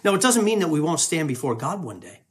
Now, 0.02 0.14
it 0.14 0.20
doesn't 0.20 0.44
mean 0.44 0.58
that 0.58 0.70
we 0.70 0.80
won't 0.80 0.98
stand 0.98 1.28
before 1.28 1.54
God 1.54 1.84
one 1.84 2.00
day, 2.00 2.22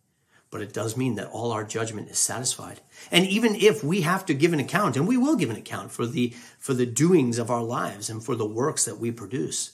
but 0.51 0.61
it 0.61 0.73
does 0.73 0.97
mean 0.97 1.15
that 1.15 1.29
all 1.29 1.53
our 1.53 1.63
judgment 1.63 2.09
is 2.09 2.19
satisfied. 2.19 2.81
And 3.11 3.25
even 3.25 3.55
if 3.55 3.83
we 3.83 4.01
have 4.01 4.25
to 4.25 4.33
give 4.33 4.51
an 4.51 4.59
account, 4.59 4.97
and 4.97 5.07
we 5.07 5.15
will 5.15 5.37
give 5.37 5.49
an 5.49 5.55
account 5.55 5.93
for 5.93 6.05
the, 6.05 6.33
for 6.59 6.73
the 6.73 6.85
doings 6.85 7.39
of 7.39 7.49
our 7.49 7.63
lives 7.63 8.09
and 8.09 8.21
for 8.21 8.35
the 8.35 8.45
works 8.45 8.83
that 8.83 8.99
we 8.99 9.11
produce, 9.11 9.71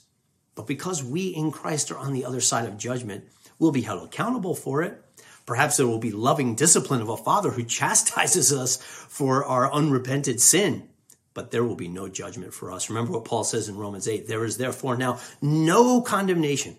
but 0.54 0.68
because 0.68 1.02
we 1.02 1.28
in 1.28 1.50
Christ 1.50 1.90
are 1.90 1.98
on 1.98 2.12
the 2.12 2.24
other 2.24 2.40
side 2.40 2.68
of 2.68 2.78
judgment, 2.78 3.24
We'll 3.62 3.70
be 3.70 3.82
held 3.82 4.02
accountable 4.02 4.56
for 4.56 4.82
it. 4.82 5.00
Perhaps 5.46 5.76
there 5.76 5.86
will 5.86 6.00
be 6.00 6.10
loving 6.10 6.56
discipline 6.56 7.00
of 7.00 7.08
a 7.08 7.16
father 7.16 7.52
who 7.52 7.62
chastises 7.78 8.52
us 8.52 8.76
for 8.76 9.44
our 9.44 9.72
unrepented 9.72 10.40
sin, 10.40 10.88
but 11.34 11.50
there 11.50 11.64
will 11.64 11.76
be 11.76 11.88
no 11.88 12.08
judgment 12.08 12.52
for 12.54 12.70
us. 12.70 12.88
Remember 12.88 13.12
what 13.12 13.24
Paul 13.24 13.44
says 13.44 13.68
in 13.68 13.76
Romans 13.76 14.08
8 14.08 14.26
there 14.28 14.44
is 14.44 14.56
therefore 14.56 14.96
now 14.96 15.18
no 15.40 16.00
condemnation 16.00 16.76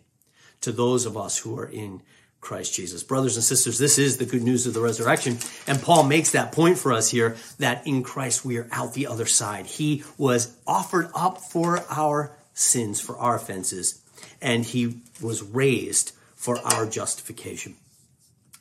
to 0.62 0.72
those 0.72 1.05
of 1.05 1.17
us 1.17 1.38
who 1.38 1.57
are 1.57 1.67
in 1.67 2.01
Christ 2.43 2.74
Jesus. 2.74 3.03
Brothers 3.03 3.38
and 3.38 3.43
sisters, 3.43 3.77
this 3.77 3.98
is 3.98 4.17
the 4.17 4.25
good 4.25 4.43
news 4.43 4.67
of 4.67 4.74
the 4.74 4.81
resurrection. 4.81 5.38
And 5.65 5.81
Paul 5.81 6.03
makes 6.03 6.31
that 6.31 6.51
point 6.51 6.77
for 6.77 6.91
us 6.91 7.10
here 7.10 7.38
that 7.60 7.88
in 7.88 8.03
Christ 8.03 8.43
we 8.43 8.57
are 8.57 8.67
out 8.72 8.93
the 8.93 9.07
other 9.07 9.25
side. 9.25 9.65
He 9.65 10.03
was 10.17 10.55
offered 10.67 11.10
up 11.15 11.39
for 11.39 11.83
our 11.89 12.36
sins, 12.53 13.00
for 13.00 13.17
our 13.17 13.38
offenses, 13.38 14.01
and 14.41 14.65
he 14.65 15.01
was 15.22 15.41
raised 15.41 16.12
for 16.36 16.60
our 16.65 16.86
justification. 16.86 17.75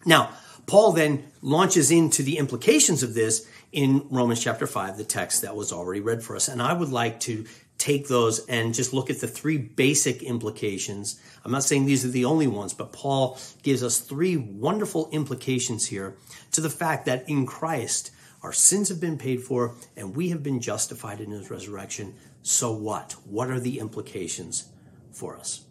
Now, 0.07 0.31
Paul 0.67 0.93
then 0.93 1.25
launches 1.41 1.91
into 1.91 2.23
the 2.23 2.39
implications 2.39 3.03
of 3.03 3.15
this 3.15 3.47
in 3.73 4.07
Romans 4.11 4.43
chapter 4.43 4.67
5, 4.67 4.97
the 4.97 5.05
text 5.05 5.43
that 5.43 5.57
was 5.57 5.73
already 5.73 6.01
read 6.01 6.23
for 6.23 6.37
us. 6.37 6.49
And 6.49 6.63
I 6.63 6.73
would 6.73 6.91
like 6.91 7.21
to 7.21 7.45
take 7.79 8.07
those 8.07 8.47
and 8.47 8.75
just 8.75 8.93
look 8.93 9.11
at 9.11 9.21
the 9.21 9.27
three 9.27 9.59
basic 9.59 10.23
implications. 10.23 11.21
I'm 11.45 11.51
not 11.51 11.65
saying 11.65 11.85
these 11.85 12.05
are 12.05 12.11
the 12.11 12.27
only 12.27 12.47
ones, 12.47 12.75
but 12.75 12.93
Paul 12.93 13.39
gives 13.63 13.83
us 13.83 13.99
three 13.99 14.37
wonderful 14.37 15.09
implications 15.11 15.87
here 15.87 16.17
to 16.53 16.61
the 16.61 16.71
fact 16.71 17.07
that 17.07 17.29
in 17.29 17.45
Christ, 17.45 18.13
our 18.43 18.53
sins 18.53 18.89
have 18.89 19.01
been 19.01 19.19
paid 19.19 19.43
for 19.43 19.75
and 19.97 20.15
we 20.15 20.29
have 20.29 20.43
been 20.43 20.61
justified 20.61 21.21
in 21.21 21.31
his 21.31 21.51
resurrection. 21.51 22.15
So 22.43 22.73
what? 22.73 23.17
What 23.25 23.51
are 23.51 23.61
the 23.61 23.81
implications 23.81 24.69
for 25.11 25.37
us? 25.37 25.65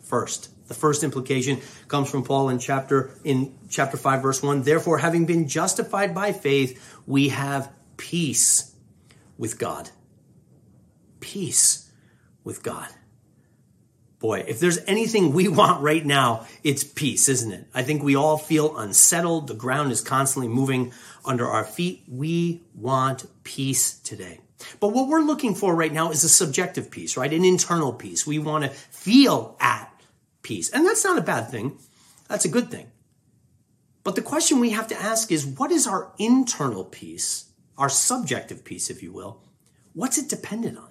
First, 0.00 0.51
the 0.68 0.74
first 0.74 1.02
implication 1.02 1.60
comes 1.88 2.10
from 2.10 2.24
Paul 2.24 2.48
in 2.48 2.58
chapter 2.58 3.10
in 3.24 3.54
chapter 3.68 3.96
5 3.96 4.22
verse 4.22 4.42
1. 4.42 4.62
Therefore, 4.62 4.98
having 4.98 5.26
been 5.26 5.48
justified 5.48 6.14
by 6.14 6.32
faith, 6.32 7.00
we 7.06 7.28
have 7.28 7.70
peace 7.96 8.74
with 9.38 9.58
God. 9.58 9.90
Peace 11.20 11.90
with 12.44 12.62
God. 12.62 12.88
Boy, 14.18 14.44
if 14.46 14.60
there's 14.60 14.78
anything 14.86 15.32
we 15.32 15.48
want 15.60 15.82
right 15.82 16.04
now, 16.04 16.46
it's 16.62 16.84
peace, 16.84 17.28
isn't 17.28 17.52
it? 17.52 17.66
I 17.74 17.82
think 17.82 18.02
we 18.02 18.14
all 18.14 18.38
feel 18.38 18.78
unsettled. 18.78 19.48
The 19.48 19.54
ground 19.54 19.90
is 19.90 20.00
constantly 20.00 20.48
moving 20.48 20.92
under 21.24 21.46
our 21.46 21.64
feet. 21.64 22.04
We 22.08 22.62
want 22.74 23.26
peace 23.44 23.98
today. 23.98 24.40
But 24.80 24.88
what 24.88 25.08
we're 25.08 25.22
looking 25.22 25.54
for 25.54 25.74
right 25.74 25.92
now 25.92 26.10
is 26.12 26.22
a 26.24 26.28
subjective 26.28 26.90
peace, 26.90 27.16
right? 27.16 27.32
An 27.32 27.44
internal 27.44 27.92
peace. 27.92 28.26
We 28.26 28.38
want 28.38 28.64
to 28.64 28.70
feel 28.70 29.56
at 29.60 29.91
peace. 30.42 30.70
And 30.70 30.86
that's 30.86 31.04
not 31.04 31.18
a 31.18 31.22
bad 31.22 31.50
thing. 31.50 31.78
That's 32.28 32.44
a 32.44 32.50
good 32.50 32.70
thing. 32.70 32.90
But 34.04 34.16
the 34.16 34.22
question 34.22 34.58
we 34.60 34.70
have 34.70 34.88
to 34.88 35.00
ask 35.00 35.30
is 35.30 35.46
what 35.46 35.70
is 35.70 35.86
our 35.86 36.12
internal 36.18 36.84
peace, 36.84 37.50
our 37.78 37.88
subjective 37.88 38.64
peace, 38.64 38.90
if 38.90 39.02
you 39.02 39.12
will? 39.12 39.40
What's 39.92 40.18
it 40.18 40.28
dependent 40.28 40.78
on? 40.78 40.88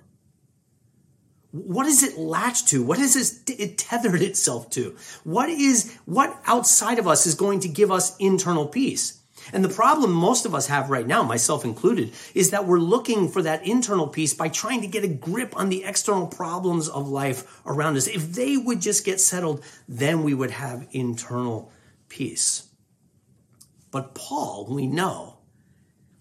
What 1.52 1.86
is 1.86 2.04
it 2.04 2.18
latched 2.18 2.70
to? 2.70 2.82
What 2.82 3.00
is 3.00 3.44
it 3.48 3.78
tethered 3.78 4.22
itself 4.22 4.70
to? 4.72 4.96
What 5.26 5.50
is, 5.50 5.98
what 6.06 6.40
outside 6.46 6.98
of 6.98 7.08
us 7.08 7.26
is 7.26 7.36
going 7.36 7.60
to 7.62 7.68
give 7.68 7.92
us 7.92 8.16
internal 8.18 8.68
peace? 8.68 9.21
And 9.54 9.64
the 9.64 9.70
problem 9.70 10.12
most 10.12 10.46
of 10.46 10.56
us 10.56 10.68
have 10.68 10.90
right 10.90 11.06
now, 11.06 11.24
myself 11.24 11.66
included, 11.66 12.14
is 12.34 12.52
that 12.52 12.66
we're 12.66 12.80
looking 12.80 13.30
for 13.30 13.42
that 13.42 13.66
internal 13.66 14.08
peace 14.08 14.34
by 14.34 14.50
trying 14.50 14.82
to 14.82 14.88
get 14.88 15.04
a 15.04 15.08
grip 15.08 15.56
on 15.58 15.70
the 15.70 15.84
external 15.84 16.28
problems 16.28 16.88
of 16.88 17.08
life 17.08 17.62
around 17.66 17.98
us. 17.98 18.08
If 18.08 18.34
they 18.34 18.58
would 18.58 18.82
just 18.82 19.06
get 19.06 19.20
settled, 19.20 19.64
then 19.88 20.24
we 20.24 20.34
would 20.34 20.52
have 20.52 20.88
internal 20.92 21.72
peace. 22.10 22.68
But 23.92 24.16
Paul, 24.16 24.68
we 24.70 24.88
know, 24.88 25.38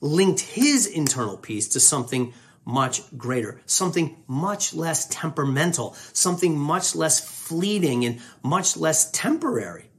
linked 0.00 0.40
his 0.40 0.86
internal 0.86 1.36
peace 1.36 1.68
to 1.68 1.80
something 1.80 2.32
much 2.64 3.02
greater, 3.16 3.60
something 3.66 4.16
much 4.26 4.74
less 4.74 5.06
temperamental, 5.08 5.94
something 6.12 6.58
much 6.58 6.94
less 6.94 7.20
fleeting 7.20 8.04
and 8.04 8.20
much 8.42 8.76
less 8.76 9.10
temporary. 9.10 9.89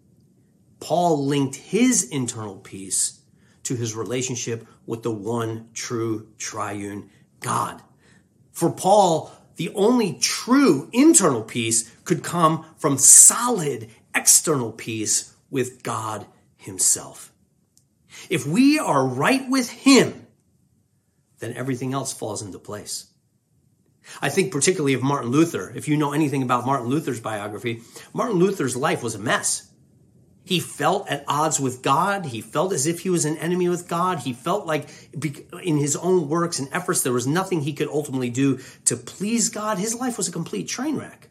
Paul 0.81 1.25
linked 1.25 1.55
his 1.55 2.03
internal 2.03 2.57
peace 2.57 3.21
to 3.63 3.75
his 3.75 3.95
relationship 3.95 4.67
with 4.85 5.03
the 5.03 5.11
one 5.11 5.69
true 5.73 6.27
triune 6.37 7.09
God. 7.39 7.81
For 8.51 8.71
Paul, 8.71 9.31
the 9.55 9.69
only 9.75 10.13
true 10.13 10.89
internal 10.91 11.43
peace 11.43 11.89
could 12.03 12.23
come 12.23 12.65
from 12.77 12.97
solid 12.97 13.89
external 14.13 14.71
peace 14.71 15.33
with 15.49 15.83
God 15.83 16.25
himself. 16.57 17.31
If 18.29 18.45
we 18.45 18.79
are 18.79 19.05
right 19.05 19.47
with 19.49 19.69
him, 19.69 20.25
then 21.39 21.53
everything 21.53 21.93
else 21.93 22.11
falls 22.11 22.41
into 22.41 22.59
place. 22.59 23.05
I 24.21 24.29
think 24.29 24.51
particularly 24.51 24.95
of 24.95 25.03
Martin 25.03 25.29
Luther. 25.29 25.71
If 25.75 25.87
you 25.87 25.95
know 25.95 26.11
anything 26.11 26.41
about 26.41 26.65
Martin 26.65 26.87
Luther's 26.87 27.19
biography, 27.19 27.81
Martin 28.13 28.39
Luther's 28.39 28.75
life 28.75 29.03
was 29.03 29.15
a 29.15 29.19
mess. 29.19 29.70
He 30.51 30.59
felt 30.59 31.07
at 31.07 31.23
odds 31.29 31.61
with 31.61 31.81
God. 31.81 32.25
He 32.25 32.41
felt 32.41 32.73
as 32.73 32.85
if 32.85 32.99
he 32.99 33.09
was 33.09 33.23
an 33.23 33.37
enemy 33.37 33.69
with 33.69 33.87
God. 33.87 34.19
He 34.19 34.33
felt 34.33 34.65
like 34.65 34.89
in 35.63 35.77
his 35.77 35.95
own 35.95 36.27
works 36.27 36.59
and 36.59 36.67
efforts, 36.73 37.03
there 37.03 37.13
was 37.13 37.25
nothing 37.25 37.61
he 37.61 37.71
could 37.71 37.87
ultimately 37.87 38.29
do 38.29 38.59
to 38.83 38.97
please 38.97 39.47
God. 39.47 39.77
His 39.77 39.95
life 39.95 40.17
was 40.17 40.27
a 40.27 40.31
complete 40.33 40.67
train 40.67 40.97
wreck. 40.97 41.29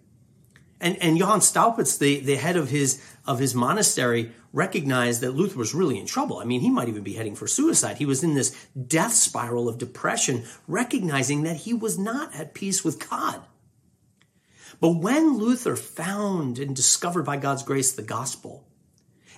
And, 0.81 0.97
and 1.03 1.19
Johann 1.19 1.41
Staupitz, 1.41 1.99
the, 1.99 2.21
the 2.21 2.37
head 2.37 2.57
of 2.57 2.71
his, 2.71 2.99
of 3.27 3.39
his 3.39 3.55
monastery, 3.55 4.33
recognized 4.55 5.21
that 5.21 5.33
Luther 5.33 5.59
was 5.59 5.75
really 5.75 5.99
in 5.99 6.07
trouble. 6.07 6.39
I 6.39 6.47
mean, 6.47 6.63
he 6.63 6.71
might 6.71 6.89
even 6.89 7.03
be 7.03 7.13
heading 7.13 7.37
for 7.37 7.47
suicide. 7.47 7.99
He 7.99 8.07
was 8.07 8.25
in 8.25 8.33
this 8.33 8.57
death 8.73 9.13
spiral 9.13 9.69
of 9.69 9.77
depression, 9.77 10.45
recognizing 10.67 11.43
that 11.43 11.57
he 11.57 11.75
was 11.75 11.99
not 11.99 12.35
at 12.35 12.55
peace 12.55 12.83
with 12.83 13.11
God. 13.11 13.43
But 14.81 14.93
when 14.93 15.37
Luther 15.37 15.77
found 15.77 16.59
and 16.59 16.75
discovered 16.75 17.25
by 17.25 17.37
God's 17.37 17.65
grace 17.65 17.93
the 17.93 18.01
gospel, 18.01 18.65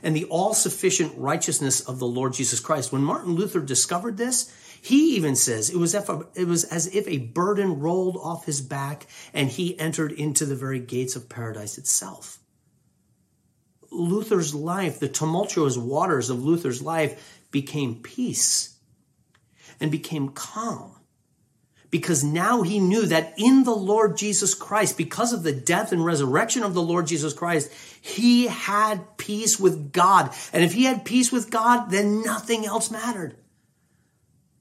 and 0.02 0.16
the 0.16 0.24
all 0.24 0.54
sufficient 0.54 1.12
righteousness 1.16 1.80
of 1.80 1.98
the 1.98 2.06
Lord 2.06 2.32
Jesus 2.34 2.60
Christ. 2.60 2.92
When 2.92 3.02
Martin 3.02 3.34
Luther 3.34 3.60
discovered 3.60 4.16
this, 4.16 4.52
he 4.80 5.16
even 5.16 5.36
says 5.36 5.70
it 5.70 5.76
was, 5.76 5.94
it 5.94 6.46
was 6.46 6.64
as 6.64 6.94
if 6.94 7.06
a 7.06 7.18
burden 7.18 7.78
rolled 7.78 8.16
off 8.16 8.46
his 8.46 8.60
back 8.60 9.06
and 9.32 9.48
he 9.48 9.78
entered 9.78 10.12
into 10.12 10.44
the 10.44 10.56
very 10.56 10.80
gates 10.80 11.14
of 11.14 11.28
paradise 11.28 11.78
itself. 11.78 12.38
Luther's 13.92 14.54
life, 14.54 14.98
the 14.98 15.08
tumultuous 15.08 15.76
waters 15.76 16.30
of 16.30 16.42
Luther's 16.42 16.82
life, 16.82 17.40
became 17.50 18.02
peace 18.02 18.76
and 19.78 19.90
became 19.90 20.30
calm. 20.30 20.96
Because 21.92 22.24
now 22.24 22.62
he 22.62 22.80
knew 22.80 23.04
that 23.04 23.34
in 23.36 23.64
the 23.64 23.76
Lord 23.76 24.16
Jesus 24.16 24.54
Christ, 24.54 24.96
because 24.96 25.34
of 25.34 25.42
the 25.42 25.52
death 25.52 25.92
and 25.92 26.02
resurrection 26.02 26.62
of 26.62 26.72
the 26.72 26.80
Lord 26.80 27.06
Jesus 27.06 27.34
Christ, 27.34 27.70
he 28.00 28.46
had 28.46 29.18
peace 29.18 29.60
with 29.60 29.92
God. 29.92 30.32
And 30.54 30.64
if 30.64 30.72
he 30.72 30.84
had 30.84 31.04
peace 31.04 31.30
with 31.30 31.50
God, 31.50 31.90
then 31.90 32.22
nothing 32.22 32.64
else 32.64 32.90
mattered. 32.90 33.36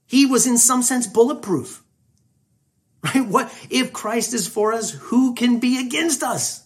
He 0.06 0.26
was 0.26 0.46
in 0.46 0.58
some 0.58 0.82
sense 0.82 1.06
bulletproof. 1.06 1.82
Right? 3.02 3.26
What 3.26 3.52
if 3.68 3.92
Christ 3.92 4.32
is 4.32 4.46
for 4.46 4.72
us? 4.72 4.92
Who 4.92 5.34
can 5.34 5.58
be 5.58 5.84
against 5.84 6.22
us? 6.22 6.64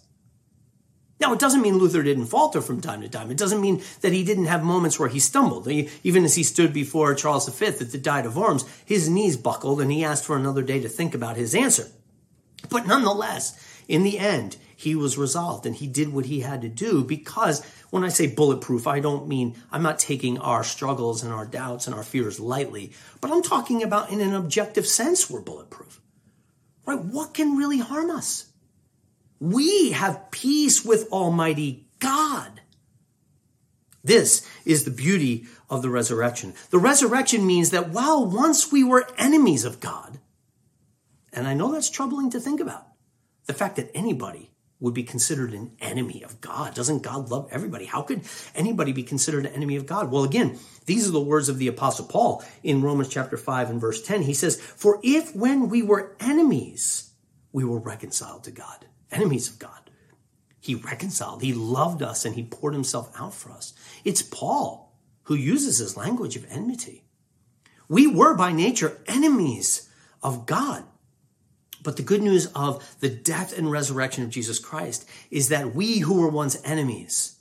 Now, 1.19 1.33
it 1.33 1.39
doesn't 1.39 1.63
mean 1.63 1.79
Luther 1.79 2.03
didn't 2.03 2.27
falter 2.27 2.61
from 2.61 2.83
time 2.83 3.01
to 3.01 3.09
time. 3.09 3.31
It 3.31 3.39
doesn't 3.39 3.61
mean 3.63 3.83
that 4.03 4.13
he 4.13 4.23
didn't 4.23 4.47
have 4.47 4.63
moments 4.63 4.99
where 4.99 5.09
he 5.09 5.19
stumbled. 5.19 5.67
even 5.67 6.25
as 6.25 6.35
he 6.35 6.43
stood 6.43 6.75
before 6.75 7.15
Charles 7.15 7.49
V 7.49 7.67
at 7.67 7.79
the 7.79 7.99
Diet 7.99 8.27
of 8.27 8.37
Worms, 8.37 8.65
his 8.85 9.09
knees 9.09 9.37
buckled 9.37 9.81
and 9.81 9.91
he 9.91 10.05
asked 10.05 10.25
for 10.25 10.37
another 10.37 10.63
day 10.63 10.81
to 10.81 10.89
think 10.89 11.15
about 11.15 11.37
his 11.37 11.55
answer. 11.55 11.89
But 12.69 12.87
nonetheless, 12.87 13.59
in 13.89 14.03
the 14.03 14.19
end, 14.19 14.57
he 14.77 14.95
was 14.95 15.17
resolved 15.17 15.65
and 15.65 15.75
he 15.75 15.87
did 15.87 16.13
what 16.13 16.27
he 16.27 16.41
had 16.41 16.61
to 16.63 16.69
do 16.69 17.03
because 17.03 17.65
when 17.89 18.05
I 18.05 18.09
say 18.09 18.27
bulletproof, 18.27 18.87
I 18.87 19.01
don't 19.01 19.27
mean 19.27 19.57
I'm 19.73 19.83
not 19.83 19.99
taking 19.99 20.39
our 20.39 20.63
struggles 20.63 21.23
and 21.23 21.33
our 21.33 21.47
doubts 21.47 21.87
and 21.87 21.95
our 21.95 22.03
fears 22.03 22.39
lightly, 22.39 22.93
but 23.23 23.31
I'm 23.31 23.43
talking 23.43 23.83
about 23.83 24.11
in 24.11 24.21
an 24.21 24.35
objective 24.35 24.87
sense, 24.87 25.31
we're 25.31 25.41
bulletproof. 25.41 26.01
Right? 26.85 26.99
What 26.99 27.33
can 27.33 27.57
really 27.57 27.79
harm 27.79 28.11
us? 28.11 28.46
We 29.41 29.93
have 29.93 30.31
peace 30.31 30.85
with 30.85 31.11
Almighty 31.13 31.87
God. 31.99 32.61
This 34.03 34.49
is 34.65 34.85
the 34.85 34.91
beauty 34.91 35.47
of 35.69 35.83
the 35.83 35.91
resurrection. 35.91 36.55
The 36.71 36.79
resurrection 36.79 37.47
means 37.47 37.71
that 37.71 37.89
while 37.89 38.25
once 38.25 38.71
we 38.71 38.85
were 38.85 39.09
enemies 39.19 39.65
of 39.65 39.81
God, 39.81 40.19
and 41.33 41.47
I 41.47 41.55
know 41.55 41.73
that's 41.73 41.91
troubling 41.91 42.31
to 42.31 42.41
think 42.41 42.61
about, 42.61 42.87
the 43.47 43.55
fact 43.55 43.77
that 43.77 43.91
anybody 43.95 44.53
would 44.79 44.95
be 44.95 45.03
considered 45.03 45.53
an 45.53 45.73
enemy 45.81 46.23
of 46.23 46.41
God. 46.41 46.75
Doesn't 46.75 47.03
God 47.03 47.31
love 47.31 47.49
everybody? 47.51 47.87
How 47.87 48.03
could 48.03 48.23
anybody 48.55 48.93
be 48.93 49.03
considered 49.03 49.47
an 49.47 49.55
enemy 49.55 49.77
of 49.77 49.87
God? 49.87 50.11
Well, 50.11 50.25
again, 50.25 50.59
these 50.85 51.09
are 51.09 51.13
the 51.13 51.21
words 51.21 51.49
of 51.49 51.59
the 51.59 51.69
apostle 51.69 52.05
Paul 52.05 52.45
in 52.63 52.83
Romans 52.83 53.09
chapter 53.09 53.37
5 53.37 53.71
and 53.71 53.81
verse 53.81 54.03
10. 54.03 54.23
He 54.23 54.35
says, 54.35 54.61
For 54.61 55.01
if 55.03 55.35
when 55.35 55.69
we 55.69 55.83
were 55.83 56.15
enemies, 56.21 57.11
we 57.53 57.65
were 57.65 57.79
reconciled 57.79 58.45
to 58.45 58.51
God, 58.51 58.87
enemies 59.11 59.49
of 59.49 59.59
God, 59.59 59.91
he 60.61 60.75
reconciled, 60.75 61.43
he 61.43 61.53
loved 61.53 62.03
us, 62.03 62.25
and 62.25 62.35
he 62.35 62.43
poured 62.43 62.75
himself 62.75 63.13
out 63.19 63.35
for 63.35 63.53
us. 63.53 63.73
It's 64.05 64.23
Paul 64.23 64.93
who 65.25 65.35
uses 65.35 65.79
his 65.79 65.97
language 65.97 66.37
of 66.37 66.47
enmity. 66.51 67.05
We 67.89 68.07
were 68.07 68.35
by 68.35 68.53
nature 68.53 68.99
enemies 69.07 69.89
of 70.23 70.47
God. 70.47 70.85
But 71.83 71.97
the 71.97 72.03
good 72.03 72.23
news 72.23 72.47
of 72.47 72.85
the 73.01 73.09
death 73.09 73.57
and 73.57 73.71
resurrection 73.71 74.25
of 74.25 74.31
Jesus 74.31 74.59
Christ 74.59 75.09
is 75.31 75.51
that 75.51 75.75
we 75.75 76.01
who 76.01 76.21
were 76.21 76.29
once 76.29 76.61
enemies 76.65 77.37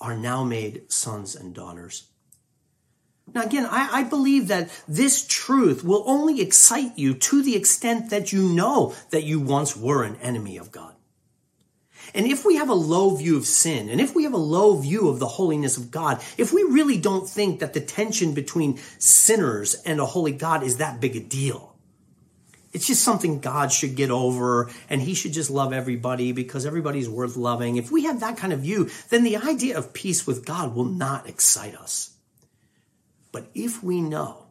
are 0.00 0.16
now 0.16 0.42
made 0.42 0.90
sons 0.90 1.36
and 1.36 1.54
daughters. 1.54 2.06
Now, 3.34 3.42
again, 3.42 3.66
I, 3.66 4.00
I, 4.00 4.02
believe 4.04 4.48
that 4.48 4.70
this 4.88 5.24
truth 5.26 5.84
will 5.84 6.02
only 6.06 6.40
excite 6.40 6.98
you 6.98 7.14
to 7.14 7.42
the 7.42 7.54
extent 7.54 8.10
that 8.10 8.32
you 8.32 8.42
know 8.42 8.94
that 9.10 9.24
you 9.24 9.38
once 9.38 9.76
were 9.76 10.02
an 10.02 10.16
enemy 10.16 10.56
of 10.56 10.72
God. 10.72 10.94
And 12.14 12.26
if 12.26 12.44
we 12.44 12.56
have 12.56 12.68
a 12.68 12.74
low 12.74 13.14
view 13.16 13.36
of 13.36 13.46
sin, 13.46 13.88
and 13.88 14.00
if 14.00 14.14
we 14.14 14.24
have 14.24 14.32
a 14.32 14.38
low 14.38 14.76
view 14.76 15.08
of 15.08 15.18
the 15.18 15.26
holiness 15.26 15.76
of 15.76 15.90
God, 15.90 16.22
if 16.36 16.52
we 16.52 16.62
really 16.62 16.98
don't 16.98 17.28
think 17.28 17.60
that 17.60 17.72
the 17.72 17.80
tension 17.80 18.34
between 18.34 18.78
sinners 18.98 19.74
and 19.86 20.00
a 20.00 20.06
holy 20.06 20.32
God 20.32 20.62
is 20.62 20.78
that 20.78 21.00
big 21.00 21.16
a 21.16 21.20
deal, 21.20 21.70
it's 22.72 22.86
just 22.86 23.02
something 23.02 23.40
God 23.40 23.72
should 23.72 23.96
get 23.96 24.10
over 24.10 24.70
and 24.88 25.02
he 25.02 25.14
should 25.14 25.32
just 25.32 25.50
love 25.50 25.72
everybody 25.72 26.32
because 26.32 26.64
everybody's 26.64 27.08
worth 27.08 27.36
loving. 27.36 27.76
If 27.76 27.90
we 27.90 28.04
have 28.04 28.20
that 28.20 28.36
kind 28.36 28.52
of 28.52 28.60
view, 28.60 28.88
then 29.08 29.24
the 29.24 29.38
idea 29.38 29.76
of 29.76 29.92
peace 29.92 30.26
with 30.26 30.44
God 30.44 30.74
will 30.74 30.84
not 30.84 31.28
excite 31.28 31.74
us. 31.74 32.14
But 33.32 33.48
if 33.54 33.82
we 33.82 34.00
know 34.00 34.46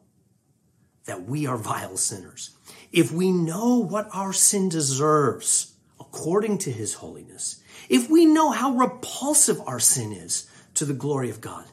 that 1.06 1.24
we 1.24 1.48
are 1.48 1.58
vile 1.58 1.98
sinners, 1.98 2.52
if 2.92 3.12
we 3.12 3.32
know 3.32 3.78
what 3.78 4.10
our 4.14 4.34
sin 4.34 4.70
deserves 4.70 5.74
according 6.10 6.58
to 6.58 6.72
his 6.72 6.96
holiness, 6.96 7.62
if 7.88 8.10
we 8.10 8.26
know 8.26 8.50
how 8.50 8.76
repulsive 8.76 9.62
our 9.68 9.80
sin 9.80 10.12
is 10.12 10.50
to 10.74 10.86
the 10.86 10.94
glory 10.94 11.30
of 11.30 11.40
God, 11.40 11.66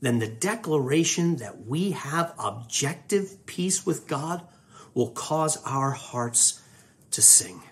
then 0.00 0.18
the 0.18 0.28
declaration 0.28 1.36
that 1.36 1.66
we 1.66 1.92
have 1.92 2.34
objective 2.38 3.46
peace 3.46 3.86
with 3.86 4.06
God 4.06 4.46
will 4.92 5.10
cause 5.10 5.62
our 5.64 5.92
hearts 5.92 6.60
to 7.12 7.22
sing. 7.22 7.62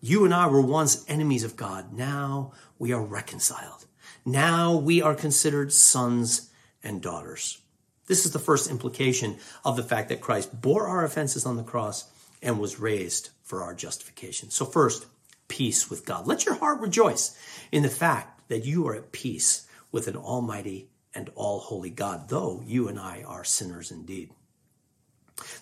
You 0.00 0.24
and 0.24 0.32
I 0.32 0.46
were 0.46 0.62
once 0.62 1.04
enemies 1.06 1.44
of 1.44 1.56
God. 1.56 1.92
Now 1.92 2.52
we 2.78 2.92
are 2.92 3.02
reconciled. 3.02 3.84
Now 4.24 4.76
we 4.76 5.02
are 5.02 5.14
considered 5.14 5.74
sons 5.74 6.50
and 6.82 7.02
daughters. 7.02 7.60
This 8.06 8.24
is 8.24 8.32
the 8.32 8.38
first 8.38 8.70
implication 8.70 9.36
of 9.62 9.76
the 9.76 9.82
fact 9.82 10.08
that 10.08 10.22
Christ 10.22 10.58
bore 10.58 10.86
our 10.86 11.04
offenses 11.04 11.44
on 11.44 11.56
the 11.56 11.62
cross 11.62 12.10
and 12.42 12.58
was 12.58 12.80
raised 12.80 13.28
for 13.50 13.64
our 13.64 13.74
justification. 13.74 14.48
So, 14.48 14.64
first, 14.64 15.06
peace 15.48 15.90
with 15.90 16.06
God. 16.06 16.26
Let 16.26 16.46
your 16.46 16.54
heart 16.54 16.80
rejoice 16.80 17.36
in 17.72 17.82
the 17.82 17.88
fact 17.88 18.48
that 18.48 18.64
you 18.64 18.86
are 18.86 18.94
at 18.94 19.10
peace 19.10 19.66
with 19.90 20.06
an 20.06 20.16
almighty 20.16 20.88
and 21.12 21.30
all 21.34 21.58
holy 21.58 21.90
God, 21.90 22.28
though 22.28 22.62
you 22.64 22.86
and 22.86 22.98
I 22.98 23.24
are 23.26 23.42
sinners 23.42 23.90
indeed. 23.90 24.30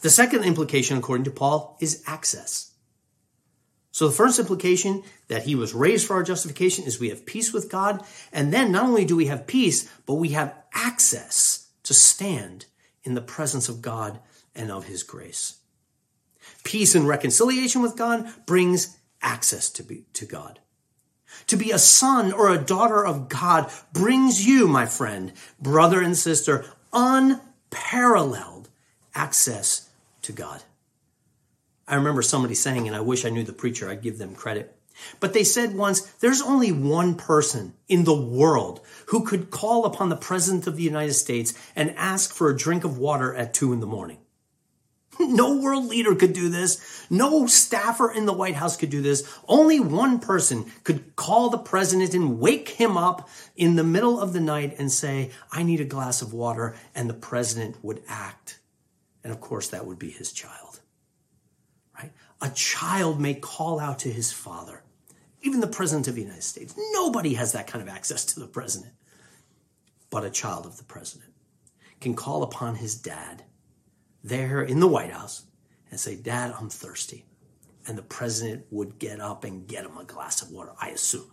The 0.02 0.10
second 0.10 0.44
implication, 0.44 0.98
according 0.98 1.24
to 1.24 1.30
Paul, 1.30 1.78
is 1.80 2.02
access. 2.06 2.72
So 3.90 4.06
the 4.06 4.14
first 4.14 4.38
implication 4.38 5.02
that 5.28 5.44
he 5.44 5.54
was 5.54 5.72
raised 5.72 6.06
for 6.06 6.14
our 6.14 6.22
justification 6.22 6.84
is 6.84 7.00
we 7.00 7.08
have 7.08 7.24
peace 7.24 7.54
with 7.54 7.70
God. 7.70 8.04
And 8.34 8.52
then 8.52 8.70
not 8.70 8.84
only 8.84 9.06
do 9.06 9.16
we 9.16 9.26
have 9.26 9.46
peace, 9.46 9.90
but 10.04 10.14
we 10.14 10.28
have 10.30 10.54
access 10.74 11.68
to 11.84 11.94
stand 11.94 12.66
in 13.02 13.14
the 13.14 13.22
presence 13.22 13.70
of 13.70 13.80
God 13.80 14.20
and 14.54 14.70
of 14.70 14.84
his 14.84 15.02
grace. 15.02 15.58
Peace 16.64 16.94
and 16.94 17.08
reconciliation 17.08 17.82
with 17.82 17.96
God 17.96 18.28
brings 18.46 18.96
access 19.22 19.70
to, 19.70 19.82
be, 19.82 20.04
to 20.14 20.26
God. 20.26 20.60
To 21.48 21.56
be 21.56 21.70
a 21.70 21.78
son 21.78 22.32
or 22.32 22.52
a 22.52 22.58
daughter 22.58 23.04
of 23.04 23.28
God 23.28 23.70
brings 23.92 24.46
you, 24.46 24.68
my 24.68 24.86
friend, 24.86 25.32
brother 25.60 26.00
and 26.00 26.16
sister, 26.16 26.64
unparalleled 26.92 28.68
access 29.14 29.88
to 30.22 30.32
God. 30.32 30.62
I 31.86 31.94
remember 31.94 32.22
somebody 32.22 32.54
saying, 32.54 32.86
and 32.86 32.96
I 32.96 33.00
wish 33.00 33.24
I 33.24 33.30
knew 33.30 33.44
the 33.44 33.52
preacher, 33.52 33.88
I'd 33.88 34.02
give 34.02 34.18
them 34.18 34.34
credit. 34.34 34.74
But 35.20 35.32
they 35.32 35.44
said 35.44 35.74
once, 35.74 36.00
there's 36.20 36.42
only 36.42 36.72
one 36.72 37.14
person 37.14 37.74
in 37.88 38.04
the 38.04 38.20
world 38.20 38.80
who 39.06 39.24
could 39.24 39.50
call 39.50 39.84
upon 39.84 40.08
the 40.08 40.16
President 40.16 40.66
of 40.66 40.76
the 40.76 40.82
United 40.82 41.14
States 41.14 41.54
and 41.76 41.94
ask 41.96 42.34
for 42.34 42.50
a 42.50 42.56
drink 42.56 42.84
of 42.84 42.98
water 42.98 43.34
at 43.34 43.54
two 43.54 43.72
in 43.72 43.80
the 43.80 43.86
morning. 43.86 44.18
No 45.28 45.56
world 45.56 45.86
leader 45.86 46.14
could 46.14 46.32
do 46.32 46.48
this. 46.48 47.06
No 47.10 47.46
staffer 47.46 48.10
in 48.10 48.26
the 48.26 48.32
White 48.32 48.54
House 48.54 48.76
could 48.76 48.90
do 48.90 49.02
this. 49.02 49.28
Only 49.46 49.78
one 49.78 50.18
person 50.18 50.70
could 50.84 51.16
call 51.16 51.50
the 51.50 51.58
president 51.58 52.14
and 52.14 52.40
wake 52.40 52.70
him 52.70 52.96
up 52.96 53.28
in 53.56 53.76
the 53.76 53.84
middle 53.84 54.18
of 54.18 54.32
the 54.32 54.40
night 54.40 54.76
and 54.78 54.90
say, 54.90 55.30
I 55.52 55.62
need 55.62 55.80
a 55.80 55.84
glass 55.84 56.22
of 56.22 56.32
water. 56.32 56.74
And 56.94 57.08
the 57.08 57.14
president 57.14 57.76
would 57.82 58.02
act. 58.08 58.58
And 59.22 59.32
of 59.32 59.40
course, 59.40 59.68
that 59.68 59.84
would 59.84 59.98
be 59.98 60.10
his 60.10 60.32
child, 60.32 60.80
right? 61.94 62.12
A 62.40 62.50
child 62.50 63.20
may 63.20 63.34
call 63.34 63.78
out 63.78 63.98
to 64.00 64.10
his 64.10 64.32
father. 64.32 64.82
Even 65.42 65.60
the 65.60 65.66
president 65.66 66.08
of 66.08 66.14
the 66.14 66.22
United 66.22 66.42
States. 66.42 66.74
Nobody 66.92 67.34
has 67.34 67.52
that 67.52 67.66
kind 67.66 67.82
of 67.82 67.94
access 67.94 68.24
to 68.26 68.40
the 68.40 68.46
president. 68.46 68.92
But 70.10 70.24
a 70.24 70.30
child 70.30 70.66
of 70.66 70.78
the 70.78 70.84
president 70.84 71.32
can 72.00 72.14
call 72.14 72.42
upon 72.42 72.76
his 72.76 72.94
dad 72.94 73.44
there 74.22 74.62
in 74.62 74.80
the 74.80 74.88
White 74.88 75.12
House 75.12 75.44
and 75.90 75.98
say, 75.98 76.16
Dad, 76.16 76.54
I'm 76.58 76.68
thirsty. 76.68 77.24
And 77.86 77.96
the 77.96 78.02
president 78.02 78.66
would 78.70 78.98
get 78.98 79.20
up 79.20 79.44
and 79.44 79.66
get 79.66 79.86
him 79.86 79.96
a 79.96 80.04
glass 80.04 80.42
of 80.42 80.50
water, 80.50 80.72
I 80.80 80.90
assume. 80.90 81.32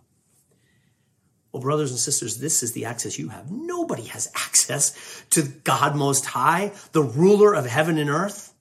Well, 1.52 1.62
brothers 1.62 1.92
and 1.92 2.00
sisters, 2.00 2.38
this 2.38 2.64
is 2.64 2.74
the 2.74 2.86
access 2.86 3.18
you 3.18 3.30
have. 3.30 3.50
Nobody 3.50 4.04
has 4.08 4.30
access 4.36 5.24
to 5.32 5.44
God 5.44 5.96
Most 5.96 6.26
High, 6.26 6.74
the 6.92 7.04
ruler 7.04 7.54
of 7.54 7.66
heaven 7.66 7.98
and 7.98 8.10
earth. 8.10 8.54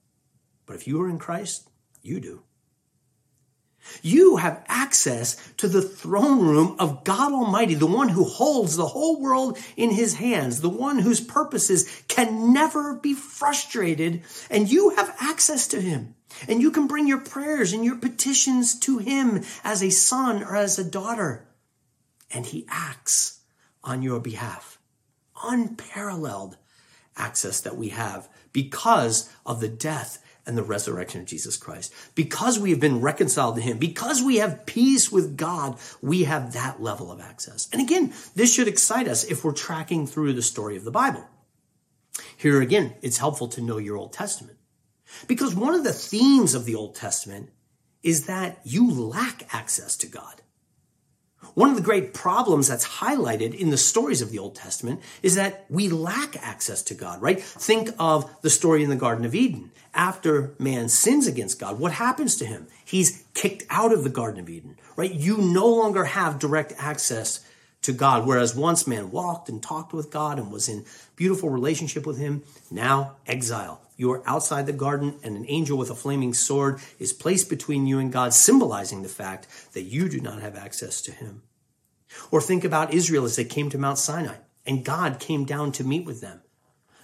But 0.66 0.76
if 0.76 0.86
you 0.86 1.02
are 1.02 1.08
in 1.08 1.18
Christ, 1.18 1.68
you 2.02 2.20
do. 2.20 2.42
You 4.02 4.36
have 4.36 4.64
access 4.66 5.36
to 5.58 5.68
the 5.68 5.82
throne 5.82 6.40
room 6.46 6.76
of 6.78 7.04
God 7.04 7.32
Almighty, 7.32 7.74
the 7.74 7.86
one 7.86 8.08
who 8.08 8.24
holds 8.24 8.76
the 8.76 8.86
whole 8.86 9.20
world 9.20 9.58
in 9.76 9.90
his 9.90 10.14
hands, 10.14 10.60
the 10.60 10.68
one 10.68 10.98
whose 10.98 11.20
purposes 11.20 12.02
can 12.08 12.52
never 12.52 12.94
be 12.94 13.14
frustrated, 13.14 14.22
and 14.50 14.70
you 14.70 14.90
have 14.90 15.14
access 15.20 15.68
to 15.68 15.80
him. 15.80 16.14
And 16.48 16.60
you 16.60 16.70
can 16.70 16.86
bring 16.86 17.06
your 17.06 17.20
prayers 17.20 17.72
and 17.72 17.84
your 17.84 17.96
petitions 17.96 18.78
to 18.80 18.98
him 18.98 19.42
as 19.62 19.82
a 19.82 19.90
son 19.90 20.42
or 20.42 20.56
as 20.56 20.78
a 20.78 20.84
daughter 20.84 21.46
and 22.34 22.44
he 22.44 22.66
acts 22.68 23.40
on 23.82 24.02
your 24.02 24.20
behalf. 24.20 24.78
Unparalleled 25.42 26.56
access 27.16 27.60
that 27.60 27.76
we 27.76 27.90
have 27.90 28.28
because 28.52 29.30
of 29.46 29.60
the 29.60 29.68
death 29.68 30.23
and 30.46 30.56
the 30.56 30.62
resurrection 30.62 31.22
of 31.22 31.26
Jesus 31.26 31.56
Christ. 31.56 31.92
Because 32.14 32.58
we 32.58 32.70
have 32.70 32.80
been 32.80 33.00
reconciled 33.00 33.56
to 33.56 33.62
him, 33.62 33.78
because 33.78 34.22
we 34.22 34.36
have 34.36 34.66
peace 34.66 35.10
with 35.10 35.36
God, 35.36 35.78
we 36.02 36.24
have 36.24 36.52
that 36.52 36.82
level 36.82 37.10
of 37.10 37.20
access. 37.20 37.68
And 37.72 37.80
again, 37.80 38.12
this 38.34 38.52
should 38.52 38.68
excite 38.68 39.08
us 39.08 39.24
if 39.24 39.44
we're 39.44 39.52
tracking 39.52 40.06
through 40.06 40.34
the 40.34 40.42
story 40.42 40.76
of 40.76 40.84
the 40.84 40.90
Bible. 40.90 41.24
Here 42.36 42.60
again, 42.60 42.94
it's 43.02 43.18
helpful 43.18 43.48
to 43.48 43.60
know 43.60 43.78
your 43.78 43.96
Old 43.96 44.12
Testament. 44.12 44.58
Because 45.26 45.54
one 45.54 45.74
of 45.74 45.84
the 45.84 45.92
themes 45.92 46.54
of 46.54 46.64
the 46.64 46.74
Old 46.74 46.94
Testament 46.94 47.50
is 48.02 48.26
that 48.26 48.60
you 48.64 48.90
lack 48.90 49.54
access 49.54 49.96
to 49.98 50.06
God. 50.06 50.42
One 51.54 51.70
of 51.70 51.76
the 51.76 51.82
great 51.82 52.14
problems 52.14 52.68
that's 52.68 52.86
highlighted 52.86 53.54
in 53.54 53.70
the 53.70 53.76
stories 53.76 54.22
of 54.22 54.30
the 54.30 54.38
Old 54.38 54.54
Testament 54.54 55.00
is 55.22 55.34
that 55.34 55.66
we 55.68 55.88
lack 55.88 56.36
access 56.42 56.82
to 56.84 56.94
God, 56.94 57.20
right? 57.20 57.40
Think 57.40 57.90
of 57.98 58.30
the 58.42 58.50
story 58.50 58.82
in 58.82 58.90
the 58.90 58.96
Garden 58.96 59.24
of 59.24 59.34
Eden. 59.34 59.70
After 59.94 60.54
man 60.58 60.88
sins 60.88 61.26
against 61.26 61.60
God, 61.60 61.78
what 61.78 61.92
happens 61.92 62.36
to 62.36 62.46
him? 62.46 62.66
He's 62.84 63.24
kicked 63.32 63.64
out 63.70 63.92
of 63.92 64.02
the 64.02 64.10
Garden 64.10 64.40
of 64.40 64.50
Eden, 64.50 64.76
right? 64.96 65.12
You 65.12 65.38
no 65.38 65.68
longer 65.68 66.04
have 66.04 66.38
direct 66.38 66.72
access 66.78 67.46
to 67.82 67.92
God. 67.92 68.26
Whereas 68.26 68.56
once 68.56 68.86
man 68.86 69.10
walked 69.10 69.48
and 69.48 69.62
talked 69.62 69.92
with 69.92 70.10
God 70.10 70.38
and 70.38 70.50
was 70.50 70.68
in 70.68 70.84
beautiful 71.16 71.48
relationship 71.48 72.06
with 72.06 72.18
him, 72.18 72.42
now 72.70 73.16
exile. 73.26 73.82
You 73.96 74.10
are 74.12 74.28
outside 74.28 74.66
the 74.66 74.72
garden 74.72 75.20
and 75.22 75.36
an 75.36 75.46
angel 75.48 75.78
with 75.78 75.90
a 75.90 75.94
flaming 75.94 76.34
sword 76.34 76.80
is 76.98 77.12
placed 77.12 77.48
between 77.48 77.86
you 77.86 78.00
and 78.00 78.12
God, 78.12 78.34
symbolizing 78.34 79.02
the 79.02 79.08
fact 79.08 79.46
that 79.74 79.82
you 79.82 80.08
do 80.08 80.20
not 80.20 80.40
have 80.40 80.56
access 80.56 81.00
to 81.02 81.12
him. 81.12 81.42
Or 82.30 82.40
think 82.40 82.64
about 82.64 82.92
Israel 82.92 83.24
as 83.24 83.36
they 83.36 83.44
came 83.44 83.70
to 83.70 83.78
Mount 83.78 83.98
Sinai 83.98 84.36
and 84.66 84.84
God 84.84 85.20
came 85.20 85.44
down 85.44 85.72
to 85.72 85.84
meet 85.84 86.04
with 86.04 86.20
them. 86.20 86.40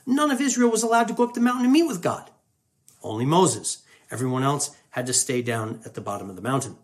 None 0.07 0.31
of 0.31 0.41
Israel 0.41 0.71
was 0.71 0.83
allowed 0.83 1.09
to 1.09 1.15
go 1.15 1.25
up 1.25 1.35
the 1.35 1.41
mountain 1.41 1.65
and 1.65 1.73
meet 1.73 1.87
with 1.87 2.03
God. 2.03 2.31
Only 3.03 3.25
Moses. 3.25 3.83
Everyone 4.11 4.43
else 4.43 4.77
had 4.91 5.07
to 5.07 5.13
stay 5.13 5.43
down 5.43 5.81
at 5.85 5.95
the 5.95 6.01
bottom 6.01 6.29
of 6.29 6.37
the 6.37 6.43
mountain. 6.43 6.77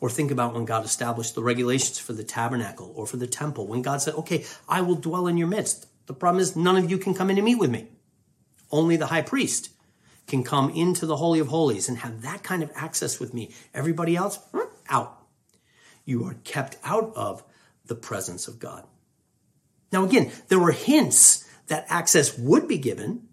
Or 0.00 0.08
think 0.08 0.30
about 0.30 0.54
when 0.54 0.64
God 0.64 0.84
established 0.84 1.34
the 1.34 1.42
regulations 1.42 1.98
for 1.98 2.12
the 2.12 2.24
tabernacle 2.24 2.92
or 2.94 3.06
for 3.06 3.16
the 3.16 3.26
temple, 3.26 3.66
when 3.66 3.82
God 3.82 4.00
said, 4.00 4.14
okay, 4.14 4.44
I 4.68 4.80
will 4.80 4.94
dwell 4.94 5.26
in 5.26 5.36
your 5.36 5.48
midst. 5.48 5.86
The 6.06 6.14
problem 6.14 6.40
is 6.40 6.56
none 6.56 6.76
of 6.76 6.90
you 6.90 6.98
can 6.98 7.14
come 7.14 7.30
in 7.30 7.38
and 7.38 7.44
meet 7.44 7.58
with 7.58 7.70
me. 7.70 7.88
Only 8.70 8.96
the 8.96 9.06
high 9.06 9.22
priest 9.22 9.70
can 10.26 10.42
come 10.42 10.70
into 10.70 11.06
the 11.06 11.16
Holy 11.16 11.38
of 11.38 11.48
Holies 11.48 11.88
and 11.88 11.98
have 11.98 12.22
that 12.22 12.42
kind 12.42 12.62
of 12.62 12.72
access 12.74 13.20
with 13.20 13.34
me. 13.34 13.52
Everybody 13.74 14.16
else, 14.16 14.38
out. 14.88 15.22
You 16.04 16.24
are 16.24 16.36
kept 16.44 16.76
out 16.84 17.12
of 17.16 17.42
the 17.84 17.94
presence 17.94 18.48
of 18.48 18.58
God. 18.58 18.84
Now, 19.92 20.04
again, 20.04 20.32
there 20.48 20.58
were 20.58 20.72
hints 20.72 21.44
that 21.68 21.86
access 21.88 22.36
would 22.38 22.68
be 22.68 22.78
given. 22.78 23.28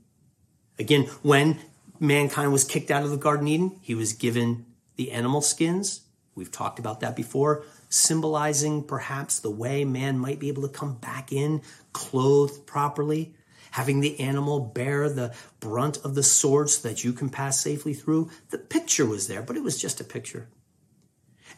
Again, 0.80 1.04
when 1.22 1.60
mankind 2.00 2.52
was 2.52 2.64
kicked 2.64 2.92
out 2.92 3.04
of 3.04 3.12
the 3.12 3.18
Garden 3.18 3.48
Eden, 3.48 3.80
he 3.82 3.96
was 3.96 4.14
given 4.14 4.66
the 4.96 5.12
animal 5.12 5.42
skins. 5.42 6.02
We've 6.36 6.52
talked 6.52 6.80
about 6.80 7.00
that 7.02 7.16
before, 7.16 7.64
symbolizing 7.90 8.84
perhaps 8.84 9.40
the 9.40 9.52
way 9.52 9.86
man 9.86 10.18
might 10.18 10.40
be 10.40 10.48
able 10.48 10.64
to 10.64 10.70
come 10.70 10.96
back 10.96 11.32
in 11.32 11.62
clothed 11.94 12.66
properly 12.66 13.36
having 13.74 14.02
the 14.02 14.20
animal 14.20 14.60
bear 14.60 15.10
the 15.10 15.34
brunt 15.60 15.98
of 16.04 16.14
the 16.14 16.22
sword 16.22 16.70
so 16.70 16.88
that 16.88 17.04
you 17.04 17.12
can 17.12 17.28
pass 17.28 17.60
safely 17.60 17.94
through. 17.94 18.30
The 18.52 18.60
picture 18.60 19.06
was 19.06 19.28
there, 19.28 19.42
but 19.42 19.58
it 19.58 19.64
was 19.64 19.82
just 19.82 20.00
a 20.00 20.04
picture. 20.04 20.48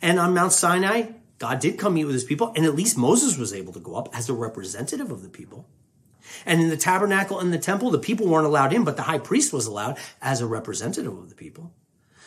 And 0.02 0.18
on 0.18 0.34
Mount 0.34 0.54
Sinai, 0.54 1.12
God 1.40 1.60
did 1.60 1.78
come 1.78 1.96
meet 1.96 2.06
with 2.06 2.14
his 2.14 2.24
people, 2.24 2.54
and 2.56 2.66
at 2.66 2.74
least 2.74 2.98
Moses 2.98 3.38
was 3.38 3.54
able 3.54 3.74
to 3.74 3.82
go 3.82 3.96
up 3.96 4.18
as 4.18 4.30
a 4.30 4.34
representative 4.34 5.12
of 5.12 5.24
the 5.24 5.30
people. 5.30 5.68
And 6.46 6.62
in 6.62 6.70
the 6.70 6.78
tabernacle 6.78 7.40
and 7.40 7.54
the 7.54 7.58
temple, 7.58 7.92
the 7.92 8.00
people 8.00 8.28
weren't 8.28 8.46
allowed 8.46 8.74
in, 8.74 8.84
but 8.84 8.98
the 8.98 9.04
high 9.04 9.20
priest 9.20 9.54
was 9.54 9.68
allowed 9.68 9.98
as 10.22 10.42
a 10.42 10.48
representative 10.48 11.18
of 11.18 11.30
the 11.30 11.36
people. 11.36 11.74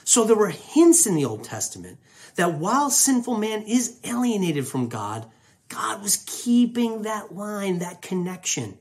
So 0.04 0.24
there 0.24 0.36
were 0.36 0.48
hints 0.48 1.06
in 1.06 1.14
the 1.14 1.24
Old 1.24 1.44
Testament 1.44 1.98
that 2.36 2.54
while 2.54 2.90
sinful 2.90 3.36
man 3.36 3.62
is 3.62 3.98
alienated 4.04 4.66
from 4.66 4.88
God, 4.88 5.26
God 5.68 6.02
was 6.02 6.24
keeping 6.26 7.02
that 7.02 7.34
line, 7.34 7.80
that 7.80 8.00
connection 8.00 8.78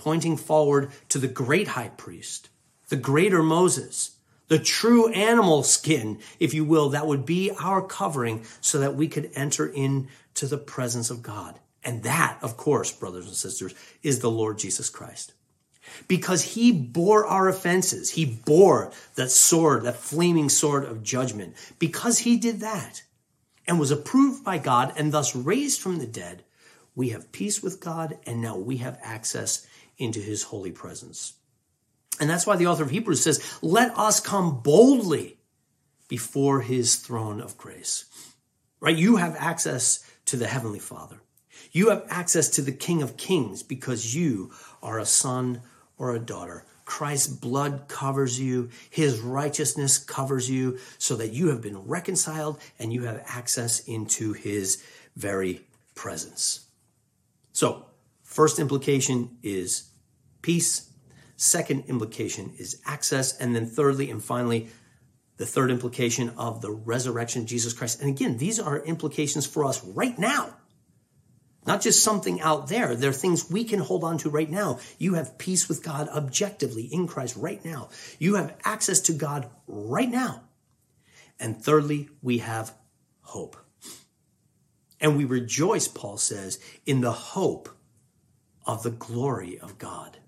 pointing 0.00 0.38
forward 0.38 0.90
to 1.10 1.18
the 1.18 1.28
great 1.28 1.68
high 1.68 1.90
priest, 1.90 2.48
the 2.88 2.96
greater 2.96 3.42
Moses, 3.42 4.16
the 4.48 4.58
true 4.58 5.12
animal 5.12 5.62
skin, 5.62 6.18
if 6.40 6.54
you 6.54 6.64
will, 6.64 6.88
that 6.88 7.06
would 7.06 7.26
be 7.26 7.50
our 7.60 7.82
covering 7.82 8.44
so 8.60 8.78
that 8.78 8.96
we 8.96 9.06
could 9.06 9.30
enter 9.34 9.66
into 9.66 10.46
the 10.46 10.58
presence 10.58 11.10
of 11.10 11.22
God. 11.22 11.60
And 11.84 12.02
that, 12.02 12.38
of 12.42 12.56
course, 12.56 12.92
brothers 12.92 13.26
and 13.26 13.34
sisters, 13.34 13.74
is 14.02 14.20
the 14.20 14.30
Lord 14.30 14.58
Jesus 14.58 14.90
Christ. 14.90 15.32
Because 16.06 16.42
he 16.42 16.72
bore 16.72 17.26
our 17.26 17.48
offenses. 17.48 18.10
He 18.10 18.24
bore 18.24 18.92
that 19.14 19.30
sword, 19.30 19.84
that 19.84 19.96
flaming 19.96 20.48
sword 20.48 20.84
of 20.84 21.02
judgment. 21.02 21.54
Because 21.78 22.18
he 22.18 22.36
did 22.36 22.60
that 22.60 23.02
and 23.66 23.80
was 23.80 23.90
approved 23.90 24.44
by 24.44 24.58
God 24.58 24.92
and 24.96 25.12
thus 25.12 25.34
raised 25.34 25.80
from 25.80 25.98
the 25.98 26.06
dead, 26.06 26.44
we 26.94 27.10
have 27.10 27.32
peace 27.32 27.62
with 27.62 27.80
God 27.80 28.18
and 28.26 28.42
now 28.42 28.56
we 28.56 28.78
have 28.78 28.98
access 29.02 29.66
into 29.96 30.20
his 30.20 30.44
holy 30.44 30.72
presence. 30.72 31.34
And 32.20 32.28
that's 32.28 32.46
why 32.46 32.56
the 32.56 32.66
author 32.66 32.82
of 32.82 32.90
Hebrews 32.90 33.22
says, 33.22 33.58
let 33.62 33.96
us 33.96 34.20
come 34.20 34.60
boldly 34.60 35.38
before 36.08 36.60
his 36.60 36.96
throne 36.96 37.40
of 37.40 37.56
grace. 37.56 38.04
Right? 38.80 38.96
You 38.96 39.16
have 39.16 39.36
access 39.38 40.04
to 40.26 40.36
the 40.36 40.46
heavenly 40.46 40.78
father. 40.78 41.20
You 41.72 41.90
have 41.90 42.06
access 42.08 42.48
to 42.50 42.62
the 42.62 42.72
king 42.72 43.02
of 43.02 43.16
kings 43.16 43.62
because 43.62 44.14
you 44.14 44.52
are 44.82 44.98
a 44.98 45.06
son 45.06 45.62
or 45.98 46.14
a 46.14 46.18
daughter. 46.18 46.64
Christ's 46.84 47.28
blood 47.28 47.84
covers 47.86 48.40
you. 48.40 48.70
His 48.90 49.20
righteousness 49.20 49.96
covers 49.96 50.50
you 50.50 50.78
so 50.98 51.14
that 51.16 51.32
you 51.32 51.48
have 51.48 51.62
been 51.62 51.86
reconciled 51.86 52.58
and 52.78 52.92
you 52.92 53.04
have 53.04 53.22
access 53.26 53.80
into 53.80 54.32
his 54.32 54.82
very 55.14 55.64
presence. 55.94 56.66
So, 57.52 57.86
first 58.24 58.58
implication 58.58 59.36
is 59.42 59.90
peace. 60.42 60.90
Second 61.36 61.84
implication 61.86 62.54
is 62.58 62.80
access. 62.84 63.38
And 63.38 63.54
then 63.54 63.66
thirdly 63.66 64.10
and 64.10 64.22
finally, 64.22 64.68
the 65.36 65.46
third 65.46 65.70
implication 65.70 66.30
of 66.36 66.60
the 66.60 66.70
resurrection 66.70 67.42
of 67.42 67.48
Jesus 67.48 67.72
Christ. 67.72 68.00
And 68.00 68.10
again, 68.10 68.36
these 68.36 68.58
are 68.58 68.78
implications 68.78 69.46
for 69.46 69.64
us 69.64 69.82
right 69.84 70.18
now. 70.18 70.56
Not 71.66 71.82
just 71.82 72.02
something 72.02 72.40
out 72.40 72.68
there. 72.68 72.94
There 72.94 73.10
are 73.10 73.14
things 73.14 73.50
we 73.50 73.64
can 73.64 73.80
hold 73.80 74.02
on 74.02 74.18
to 74.18 74.30
right 74.30 74.50
now. 74.50 74.78
You 74.98 75.14
have 75.14 75.38
peace 75.38 75.68
with 75.68 75.82
God 75.82 76.08
objectively 76.08 76.84
in 76.84 77.06
Christ 77.06 77.36
right 77.36 77.62
now. 77.64 77.90
You 78.18 78.36
have 78.36 78.56
access 78.64 79.00
to 79.02 79.12
God 79.12 79.50
right 79.66 80.10
now. 80.10 80.44
And 81.38 81.62
thirdly, 81.62 82.08
we 82.22 82.38
have 82.38 82.74
hope. 83.20 83.56
And 85.00 85.16
we 85.16 85.24
rejoice, 85.24 85.88
Paul 85.88 86.16
says, 86.16 86.58
in 86.86 87.00
the 87.00 87.12
hope 87.12 87.68
of 88.66 88.82
the 88.82 88.90
glory 88.90 89.58
of 89.58 89.78
God 89.78 90.18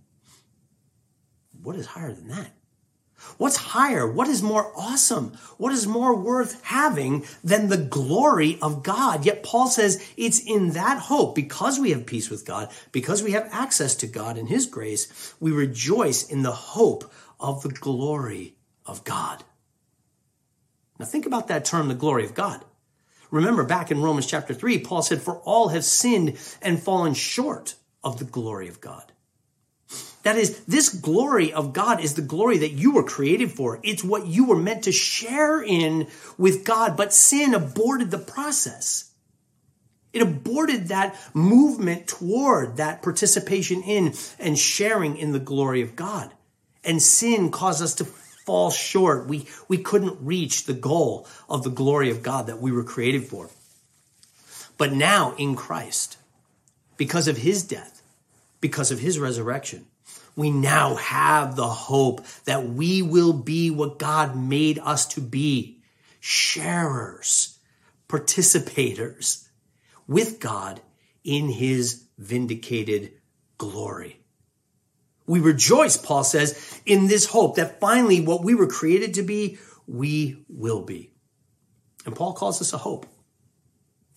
what 1.62 1.76
is 1.76 1.86
higher 1.86 2.12
than 2.12 2.28
that? 2.28 2.50
What's 3.38 3.56
higher? 3.56 4.10
What 4.10 4.28
is 4.28 4.42
more 4.42 4.72
awesome? 4.76 5.36
What 5.58 5.72
is 5.72 5.86
more 5.86 6.14
worth 6.14 6.62
having 6.64 7.24
than 7.42 7.68
the 7.68 7.76
glory 7.78 8.58
of 8.60 8.82
God? 8.82 9.24
Yet 9.24 9.42
Paul 9.42 9.68
says 9.68 10.04
it's 10.16 10.40
in 10.40 10.70
that 10.70 10.98
hope, 10.98 11.34
because 11.34 11.78
we 11.78 11.90
have 11.90 12.06
peace 12.06 12.30
with 12.30 12.44
God, 12.44 12.70
because 12.92 13.22
we 13.22 13.32
have 13.32 13.48
access 13.50 13.94
to 13.96 14.06
God 14.06 14.36
and 14.38 14.48
His 14.48 14.66
grace, 14.66 15.34
we 15.40 15.52
rejoice 15.52 16.28
in 16.28 16.42
the 16.42 16.52
hope 16.52 17.12
of 17.40 17.62
the 17.62 17.70
glory 17.70 18.54
of 18.86 19.04
God. 19.04 19.44
Now 20.98 21.06
think 21.06 21.26
about 21.26 21.48
that 21.48 21.64
term, 21.64 21.88
the 21.88 21.94
glory 21.94 22.24
of 22.24 22.34
God. 22.34 22.64
Remember 23.30 23.64
back 23.64 23.90
in 23.90 24.02
Romans 24.02 24.26
chapter 24.26 24.54
3, 24.54 24.78
Paul 24.80 25.02
said, 25.02 25.22
For 25.22 25.38
all 25.38 25.68
have 25.68 25.84
sinned 25.84 26.38
and 26.60 26.80
fallen 26.80 27.14
short 27.14 27.76
of 28.04 28.18
the 28.18 28.24
glory 28.24 28.68
of 28.68 28.80
God. 28.80 29.11
That 30.22 30.36
is, 30.36 30.60
this 30.64 30.88
glory 30.88 31.52
of 31.52 31.72
God 31.72 32.00
is 32.00 32.14
the 32.14 32.22
glory 32.22 32.58
that 32.58 32.72
you 32.72 32.92
were 32.92 33.02
created 33.02 33.50
for. 33.50 33.80
It's 33.82 34.04
what 34.04 34.26
you 34.26 34.44
were 34.44 34.56
meant 34.56 34.84
to 34.84 34.92
share 34.92 35.60
in 35.60 36.06
with 36.38 36.64
God, 36.64 36.96
but 36.96 37.12
sin 37.12 37.54
aborted 37.54 38.10
the 38.10 38.18
process. 38.18 39.10
It 40.12 40.22
aborted 40.22 40.88
that 40.88 41.16
movement 41.34 42.06
toward 42.06 42.76
that 42.76 43.02
participation 43.02 43.82
in 43.82 44.14
and 44.38 44.58
sharing 44.58 45.16
in 45.16 45.32
the 45.32 45.40
glory 45.40 45.82
of 45.82 45.96
God. 45.96 46.30
And 46.84 47.02
sin 47.02 47.50
caused 47.50 47.82
us 47.82 47.94
to 47.96 48.04
fall 48.04 48.70
short. 48.70 49.26
We, 49.26 49.46
we 49.68 49.78
couldn't 49.78 50.18
reach 50.20 50.66
the 50.66 50.74
goal 50.74 51.26
of 51.48 51.64
the 51.64 51.70
glory 51.70 52.10
of 52.10 52.22
God 52.22 52.46
that 52.46 52.60
we 52.60 52.70
were 52.72 52.84
created 52.84 53.24
for. 53.24 53.48
But 54.76 54.92
now 54.92 55.34
in 55.36 55.56
Christ, 55.56 56.18
because 56.96 57.26
of 57.26 57.38
his 57.38 57.62
death, 57.62 58.02
because 58.60 58.90
of 58.90 58.98
his 58.98 59.18
resurrection, 59.18 59.86
we 60.36 60.50
now 60.50 60.94
have 60.96 61.56
the 61.56 61.68
hope 61.68 62.24
that 62.44 62.68
we 62.68 63.02
will 63.02 63.32
be 63.32 63.70
what 63.70 63.98
God 63.98 64.36
made 64.36 64.78
us 64.78 65.06
to 65.14 65.20
be 65.20 65.82
sharers, 66.20 67.58
participators. 68.08 69.46
with 70.06 70.40
God 70.40 70.80
in 71.24 71.48
his 71.48 72.04
vindicated 72.18 73.12
glory. 73.58 74.18
We 75.26 75.40
rejoice, 75.40 75.96
Paul 75.96 76.24
says, 76.24 76.80
in 76.84 77.06
this 77.06 77.26
hope 77.26 77.56
that 77.56 77.80
finally 77.80 78.20
what 78.20 78.44
we 78.44 78.54
were 78.54 78.66
created 78.66 79.14
to 79.14 79.22
be, 79.22 79.58
we 79.86 80.44
will 80.48 80.82
be. 80.82 81.12
And 82.04 82.14
Paul 82.14 82.32
calls 82.32 82.58
this 82.58 82.72
a 82.72 82.78
hope. 82.78 83.06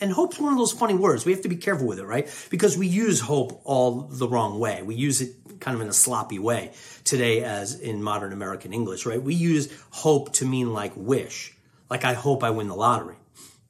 And 0.01 0.11
hope's 0.11 0.39
one 0.39 0.51
of 0.51 0.59
those 0.59 0.73
funny 0.73 0.95
words. 0.95 1.25
We 1.25 1.31
have 1.31 1.43
to 1.43 1.49
be 1.49 1.55
careful 1.55 1.87
with 1.87 1.99
it, 1.99 2.05
right? 2.05 2.27
Because 2.49 2.77
we 2.77 2.87
use 2.87 3.21
hope 3.21 3.61
all 3.63 4.01
the 4.01 4.27
wrong 4.27 4.59
way. 4.59 4.81
We 4.81 4.95
use 4.95 5.21
it 5.21 5.35
kind 5.59 5.75
of 5.75 5.81
in 5.81 5.87
a 5.87 5.93
sloppy 5.93 6.39
way 6.39 6.71
today 7.03 7.43
as 7.43 7.79
in 7.79 8.01
modern 8.03 8.33
American 8.33 8.73
English, 8.73 9.05
right? 9.05 9.21
We 9.21 9.35
use 9.35 9.71
hope 9.91 10.33
to 10.33 10.45
mean 10.45 10.73
like 10.73 10.93
wish. 10.95 11.55
Like 11.89 12.05
I 12.05 12.13
hope 12.13 12.43
I 12.43 12.49
win 12.49 12.67
the 12.67 12.75
lottery. 12.75 13.17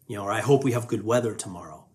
You 0.07 0.17
know, 0.17 0.25
or 0.25 0.31
I 0.31 0.41
hope 0.41 0.63
we 0.63 0.73
have 0.73 0.87
good 0.87 1.03
weather 1.03 1.33
tomorrow. 1.33 1.85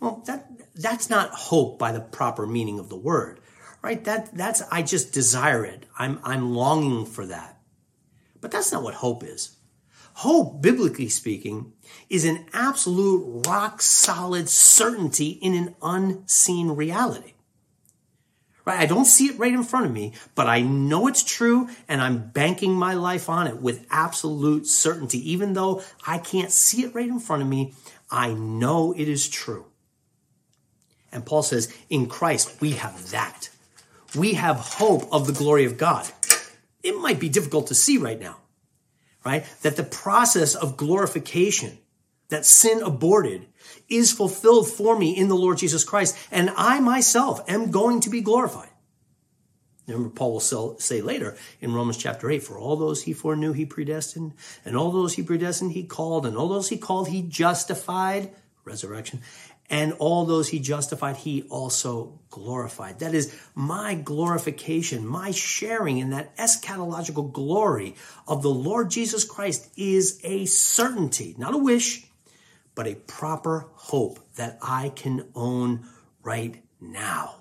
Well, 0.00 0.22
that 0.26 0.50
that's 0.74 1.08
not 1.08 1.30
hope 1.30 1.78
by 1.78 1.92
the 1.92 2.00
proper 2.00 2.46
meaning 2.46 2.78
of 2.78 2.88
the 2.88 2.96
word. 2.96 3.40
Right? 3.82 4.02
That 4.04 4.34
that's 4.34 4.62
I 4.70 4.82
just 4.82 5.12
desire 5.12 5.64
it. 5.64 5.86
I'm 5.98 6.20
I'm 6.24 6.54
longing 6.54 7.06
for 7.06 7.26
that. 7.26 7.58
But 8.40 8.50
that's 8.50 8.72
not 8.72 8.82
what 8.82 8.94
hope 8.94 9.24
is. 9.24 9.56
Hope, 10.18 10.62
biblically 10.62 11.08
speaking, 11.08 11.72
is 12.08 12.24
an 12.24 12.46
absolute 12.52 13.46
rock 13.46 13.82
solid 13.82 14.48
certainty 14.48 15.30
in 15.30 15.54
an 15.54 15.74
unseen 15.82 16.70
reality. 16.70 17.33
Right? 18.64 18.80
I 18.80 18.86
don't 18.86 19.04
see 19.04 19.26
it 19.26 19.38
right 19.38 19.52
in 19.52 19.62
front 19.62 19.86
of 19.86 19.92
me, 19.92 20.14
but 20.34 20.46
I 20.46 20.62
know 20.62 21.06
it's 21.06 21.22
true 21.22 21.68
and 21.86 22.00
I'm 22.00 22.28
banking 22.28 22.72
my 22.72 22.94
life 22.94 23.28
on 23.28 23.46
it 23.46 23.58
with 23.58 23.86
absolute 23.90 24.66
certainty. 24.66 25.32
Even 25.32 25.52
though 25.52 25.82
I 26.06 26.18
can't 26.18 26.50
see 26.50 26.82
it 26.82 26.94
right 26.94 27.08
in 27.08 27.20
front 27.20 27.42
of 27.42 27.48
me, 27.48 27.74
I 28.10 28.32
know 28.32 28.94
it 28.96 29.08
is 29.08 29.28
true. 29.28 29.66
And 31.12 31.26
Paul 31.26 31.42
says, 31.42 31.72
in 31.90 32.06
Christ, 32.06 32.60
we 32.60 32.72
have 32.72 33.10
that. 33.10 33.50
We 34.16 34.34
have 34.34 34.56
hope 34.56 35.12
of 35.12 35.26
the 35.26 35.32
glory 35.32 35.66
of 35.66 35.76
God. 35.76 36.10
It 36.82 36.96
might 36.96 37.20
be 37.20 37.28
difficult 37.28 37.66
to 37.66 37.74
see 37.74 37.98
right 37.98 38.20
now 38.20 38.38
right? 39.24 39.44
That 39.62 39.76
the 39.76 39.84
process 39.84 40.54
of 40.54 40.76
glorification, 40.76 41.78
that 42.34 42.44
sin 42.44 42.82
aborted, 42.82 43.46
is 43.88 44.12
fulfilled 44.12 44.68
for 44.68 44.98
me 44.98 45.16
in 45.16 45.28
the 45.28 45.36
Lord 45.36 45.58
Jesus 45.58 45.84
Christ. 45.84 46.16
And 46.30 46.50
I 46.56 46.80
myself 46.80 47.40
am 47.48 47.70
going 47.70 48.00
to 48.00 48.10
be 48.10 48.20
glorified. 48.20 48.70
Remember, 49.86 50.08
Paul 50.08 50.32
will 50.32 50.78
say 50.78 51.02
later 51.02 51.36
in 51.60 51.74
Romans 51.74 51.98
chapter 51.98 52.30
8, 52.30 52.42
for 52.42 52.58
all 52.58 52.76
those 52.76 53.02
he 53.02 53.12
foreknew, 53.12 53.52
he 53.52 53.66
predestined, 53.66 54.32
and 54.64 54.76
all 54.76 54.90
those 54.90 55.14
he 55.14 55.22
predestined, 55.22 55.72
he 55.72 55.84
called, 55.84 56.24
and 56.24 56.36
all 56.36 56.48
those 56.48 56.70
he 56.70 56.78
called, 56.78 57.08
he 57.08 57.20
justified, 57.20 58.30
resurrection, 58.64 59.20
and 59.68 59.92
all 59.94 60.24
those 60.24 60.48
he 60.48 60.58
justified, 60.58 61.16
he 61.16 61.42
also 61.50 62.18
glorified. 62.30 63.00
That 63.00 63.14
is 63.14 63.38
my 63.54 63.94
glorification, 63.94 65.06
my 65.06 65.30
sharing 65.32 65.98
in 65.98 66.10
that 66.10 66.34
eschatological 66.38 67.32
glory 67.32 67.94
of 68.26 68.42
the 68.42 68.50
Lord 68.50 68.90
Jesus 68.90 69.24
Christ 69.24 69.70
is 69.76 70.20
a 70.24 70.46
certainty, 70.46 71.34
not 71.36 71.54
a 71.54 71.58
wish, 71.58 72.06
but 72.74 72.86
a 72.86 72.94
proper 72.94 73.66
hope 73.74 74.18
that 74.36 74.58
I 74.62 74.90
can 74.94 75.28
own 75.34 75.86
right 76.22 76.62
now. 76.80 77.36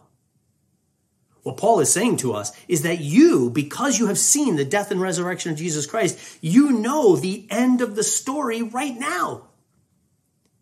What 1.44 1.58
Paul 1.58 1.82
is 1.82 1.92
saying 1.92 2.18
to 2.18 2.34
us 2.34 2.54
is 2.68 2.84
that 2.84 3.02
you, 3.02 3.50
because 3.50 4.00
you 4.00 4.08
have 4.08 4.18
seen 4.18 4.56
the 4.56 4.64
death 4.66 4.92
and 4.92 5.02
resurrection 5.02 5.52
of 5.52 5.58
Jesus 5.58 5.86
Christ, 5.86 6.18
you 6.42 6.72
know 6.72 7.16
the 7.16 7.46
end 7.50 7.82
of 7.82 7.96
the 7.96 8.04
story 8.04 8.62
right 8.62 8.98
now. 8.98 9.50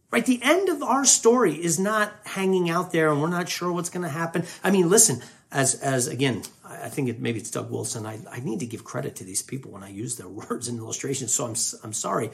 Right? 0.09 0.25
The 0.25 0.41
end 0.41 0.69
of 0.69 0.81
our 0.83 1.05
story 1.05 1.53
is 1.53 1.79
not 1.79 2.11
hanging 2.25 2.69
out 2.69 2.91
there 2.91 3.11
and 3.11 3.21
we're 3.21 3.29
not 3.29 3.47
sure 3.47 3.71
what's 3.71 3.89
going 3.89 4.03
to 4.03 4.09
happen. 4.09 4.43
I 4.63 4.71
mean, 4.71 4.89
listen, 4.89 5.21
as, 5.51 5.75
as 5.75 6.07
again, 6.07 6.41
I 6.65 6.89
think 6.89 7.09
it, 7.09 7.19
maybe 7.19 7.39
it's 7.39 7.51
Doug 7.51 7.69
Wilson. 7.69 8.05
I, 8.05 8.19
I 8.29 8.39
need 8.39 8.59
to 8.61 8.65
give 8.65 8.83
credit 8.83 9.15
to 9.17 9.23
these 9.23 9.41
people 9.41 9.71
when 9.71 9.83
I 9.83 9.89
use 9.89 10.17
their 10.17 10.27
words 10.49 10.67
and 10.67 10.79
illustrations. 10.79 11.31
So 11.33 11.45
I'm, 11.45 11.55
I'm 11.83 11.93
sorry. 11.93 12.31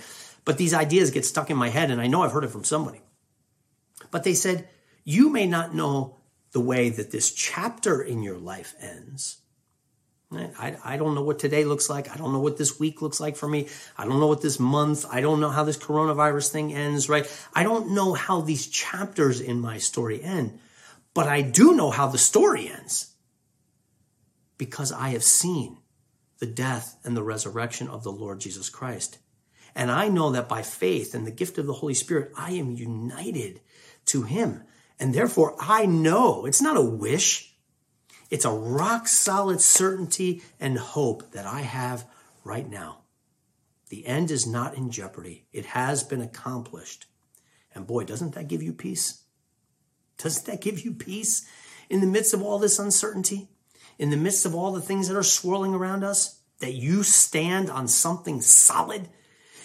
But 0.47 0.57
these 0.57 0.73
ideas 0.73 1.11
get 1.11 1.25
stuck 1.25 1.49
in 1.49 1.57
my 1.57 1.67
head 1.67 1.91
and 1.91 1.99
I 1.99 2.07
know 2.07 2.23
I've 2.23 2.31
heard 2.31 2.45
it 2.45 2.51
from 2.51 2.63
somebody. 2.63 3.01
But 4.11 4.23
they 4.23 4.33
said, 4.33 4.69
you 5.03 5.29
may 5.29 5.45
not 5.45 5.75
know 5.75 6.21
the 6.53 6.61
way 6.61 6.89
that 6.89 7.11
this 7.11 7.33
chapter 7.33 8.01
in 8.01 8.23
your 8.23 8.37
life 8.37 8.73
ends, 8.79 9.41
eh, 10.33 10.47
I, 10.57 10.77
I 10.85 10.95
don't 10.95 11.15
know 11.15 11.21
what 11.21 11.37
today 11.37 11.65
looks 11.65 11.89
like. 11.89 12.09
I 12.09 12.15
don't 12.15 12.31
know 12.31 12.39
what 12.39 12.55
this 12.55 12.79
week 12.79 13.01
looks 13.01 13.19
like 13.19 13.35
for 13.35 13.45
me. 13.45 13.67
I 13.97 14.05
don't 14.05 14.21
know 14.21 14.27
what 14.27 14.41
this 14.41 14.57
month, 14.57 15.05
I 15.11 15.19
don't 15.19 15.41
know 15.41 15.49
how 15.49 15.65
this 15.65 15.75
coronavirus 15.75 16.49
thing 16.49 16.73
ends, 16.73 17.09
right? 17.09 17.29
I 17.53 17.63
don't 17.63 17.91
know 17.91 18.13
how 18.13 18.39
these 18.39 18.67
chapters 18.67 19.41
in 19.41 19.59
my 19.59 19.79
story 19.79 20.23
end, 20.23 20.59
but 21.13 21.27
I 21.27 21.41
do 21.41 21.75
know 21.75 21.91
how 21.91 22.07
the 22.07 22.17
story 22.17 22.69
ends 22.69 23.13
because 24.57 24.93
I 24.93 25.09
have 25.09 25.25
seen 25.25 25.79
the 26.39 26.47
death 26.47 26.95
and 27.03 27.17
the 27.17 27.23
resurrection 27.23 27.89
of 27.89 28.03
the 28.03 28.13
Lord 28.13 28.39
Jesus 28.39 28.69
Christ. 28.69 29.17
And 29.77 29.91
I 29.91 30.09
know 30.09 30.31
that 30.31 30.49
by 30.49 30.63
faith 30.63 31.13
and 31.13 31.27
the 31.27 31.31
gift 31.31 31.59
of 31.59 31.67
the 31.67 31.73
Holy 31.73 31.93
Spirit, 31.93 32.31
I 32.35 32.53
am 32.53 32.71
united 32.71 33.61
to 34.05 34.23
him. 34.23 34.63
And 34.99 35.13
therefore 35.13 35.55
I 35.59 35.85
know 35.85 36.47
it's 36.47 36.63
not 36.63 36.77
a 36.77 36.81
wish. 36.81 37.53
It's 38.31 38.43
a 38.43 38.51
rock 38.51 39.07
solid 39.07 39.61
certainty 39.61 40.41
and 40.59 40.79
hope 40.79 41.31
that 41.33 41.45
I 41.45 41.61
have 41.61 42.07
right 42.43 42.67
now. 42.67 43.01
The 43.89 44.07
end 44.07 44.31
is 44.31 44.47
not 44.47 44.75
in 44.75 44.89
jeopardy. 44.89 45.45
It 45.53 45.67
has 45.67 46.03
been 46.03 46.21
accomplished. 46.21 47.05
And 47.75 47.85
boy, 47.85 48.03
doesn't 48.03 48.33
that 48.33 48.47
give 48.47 48.63
you 48.63 48.73
peace? 48.73 49.21
Doesn't 50.17 50.47
that 50.47 50.59
give 50.59 50.83
you 50.83 50.91
peace 50.91 51.47
in 51.87 52.01
the 52.01 52.07
midst 52.07 52.33
of 52.33 52.41
all 52.41 52.57
this 52.57 52.79
uncertainty? 52.79 53.47
In 53.99 54.09
the 54.09 54.17
midst 54.17 54.43
of 54.43 54.55
all 54.55 54.71
the 54.71 54.81
things 54.81 55.07
that 55.07 55.17
are 55.17 55.21
swirling 55.21 55.75
around 55.75 56.03
us? 56.03 56.39
That 56.61 56.73
you 56.73 57.03
stand 57.03 57.69
on 57.69 57.87
something 57.87 58.41
solid? 58.41 59.09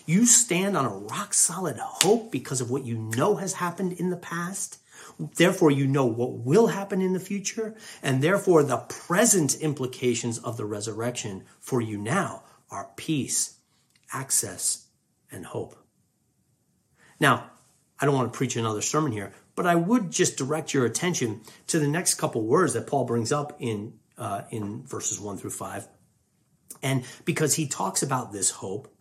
You 0.04 0.26
stand 0.26 0.76
on 0.76 0.84
a 0.84 0.96
rock 0.96 1.32
solid 1.34 1.78
hope 1.78 2.32
because 2.32 2.60
of 2.60 2.70
what 2.70 2.84
you 2.84 2.98
know 2.98 3.36
has 3.36 3.54
happened 3.54 3.94
in 3.94 4.10
the 4.10 4.16
past? 4.16 4.78
Therefore, 5.18 5.70
you 5.70 5.86
know 5.86 6.06
what 6.06 6.32
will 6.32 6.68
happen 6.68 7.00
in 7.00 7.12
the 7.12 7.20
future, 7.20 7.74
and 8.02 8.22
therefore 8.22 8.62
the 8.62 8.78
present 8.78 9.54
implications 9.56 10.38
of 10.38 10.56
the 10.56 10.64
resurrection 10.64 11.44
for 11.60 11.80
you 11.80 11.98
now 11.98 12.42
are 12.70 12.90
peace, 12.96 13.58
access, 14.12 14.86
and 15.30 15.46
hope. 15.46 15.76
Now, 17.20 17.50
I 18.00 18.06
don't 18.06 18.14
want 18.14 18.32
to 18.32 18.36
preach 18.36 18.56
another 18.56 18.82
sermon 18.82 19.12
here, 19.12 19.32
but 19.54 19.66
I 19.66 19.76
would 19.76 20.10
just 20.10 20.36
direct 20.36 20.74
your 20.74 20.86
attention 20.86 21.42
to 21.68 21.78
the 21.78 21.86
next 21.86 22.14
couple 22.14 22.42
words 22.42 22.72
that 22.72 22.86
Paul 22.86 23.04
brings 23.04 23.30
up 23.32 23.56
in 23.60 23.94
uh, 24.18 24.42
in 24.50 24.82
verses 24.84 25.20
one 25.20 25.38
through 25.38 25.50
five, 25.50 25.88
and 26.82 27.04
because 27.24 27.54
he 27.54 27.66
talks 27.66 28.02
about 28.02 28.32
this 28.32 28.50
hope, 28.50 28.91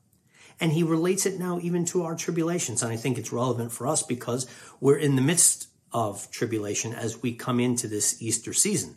and 0.61 0.71
he 0.71 0.83
relates 0.83 1.25
it 1.25 1.39
now 1.39 1.59
even 1.61 1.83
to 1.85 2.03
our 2.03 2.15
tribulations, 2.15 2.83
and 2.83 2.91
I 2.91 2.95
think 2.95 3.17
it's 3.17 3.33
relevant 3.33 3.71
for 3.71 3.87
us 3.87 4.03
because 4.03 4.47
we're 4.79 4.97
in 4.97 5.15
the 5.15 5.21
midst 5.21 5.67
of 5.91 6.29
tribulation 6.31 6.93
as 6.93 7.21
we 7.21 7.33
come 7.33 7.59
into 7.59 7.87
this 7.87 8.21
Easter 8.21 8.53
season, 8.53 8.95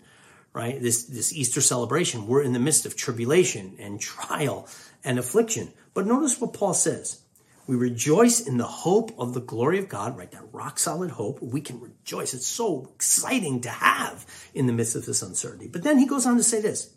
right? 0.52 0.80
This, 0.80 1.04
this 1.04 1.32
Easter 1.32 1.62
celebration. 1.62 2.26
We're 2.26 2.42
in 2.42 2.52
the 2.52 2.60
midst 2.60 2.86
of 2.86 2.96
tribulation 2.96 3.76
and 3.80 3.98
trial 3.98 4.68
and 5.02 5.18
affliction. 5.18 5.72
But 5.94 6.06
notice 6.06 6.40
what 6.40 6.52
Paul 6.52 6.74
says. 6.74 7.20
We 7.66 7.76
rejoice 7.76 8.46
in 8.46 8.58
the 8.58 8.64
hope 8.64 9.18
of 9.18 9.32
the 9.32 9.40
glory 9.40 9.78
of 9.78 9.88
God, 9.88 10.18
right? 10.18 10.30
That 10.30 10.52
rock 10.52 10.78
solid 10.78 11.12
hope. 11.12 11.40
We 11.40 11.62
can 11.62 11.80
rejoice. 11.80 12.34
It's 12.34 12.46
so 12.46 12.90
exciting 12.94 13.62
to 13.62 13.70
have 13.70 14.26
in 14.52 14.66
the 14.66 14.74
midst 14.74 14.96
of 14.96 15.06
this 15.06 15.22
uncertainty. 15.22 15.68
But 15.68 15.82
then 15.82 15.98
he 15.98 16.06
goes 16.06 16.26
on 16.26 16.36
to 16.36 16.44
say 16.44 16.60
this. 16.60 16.90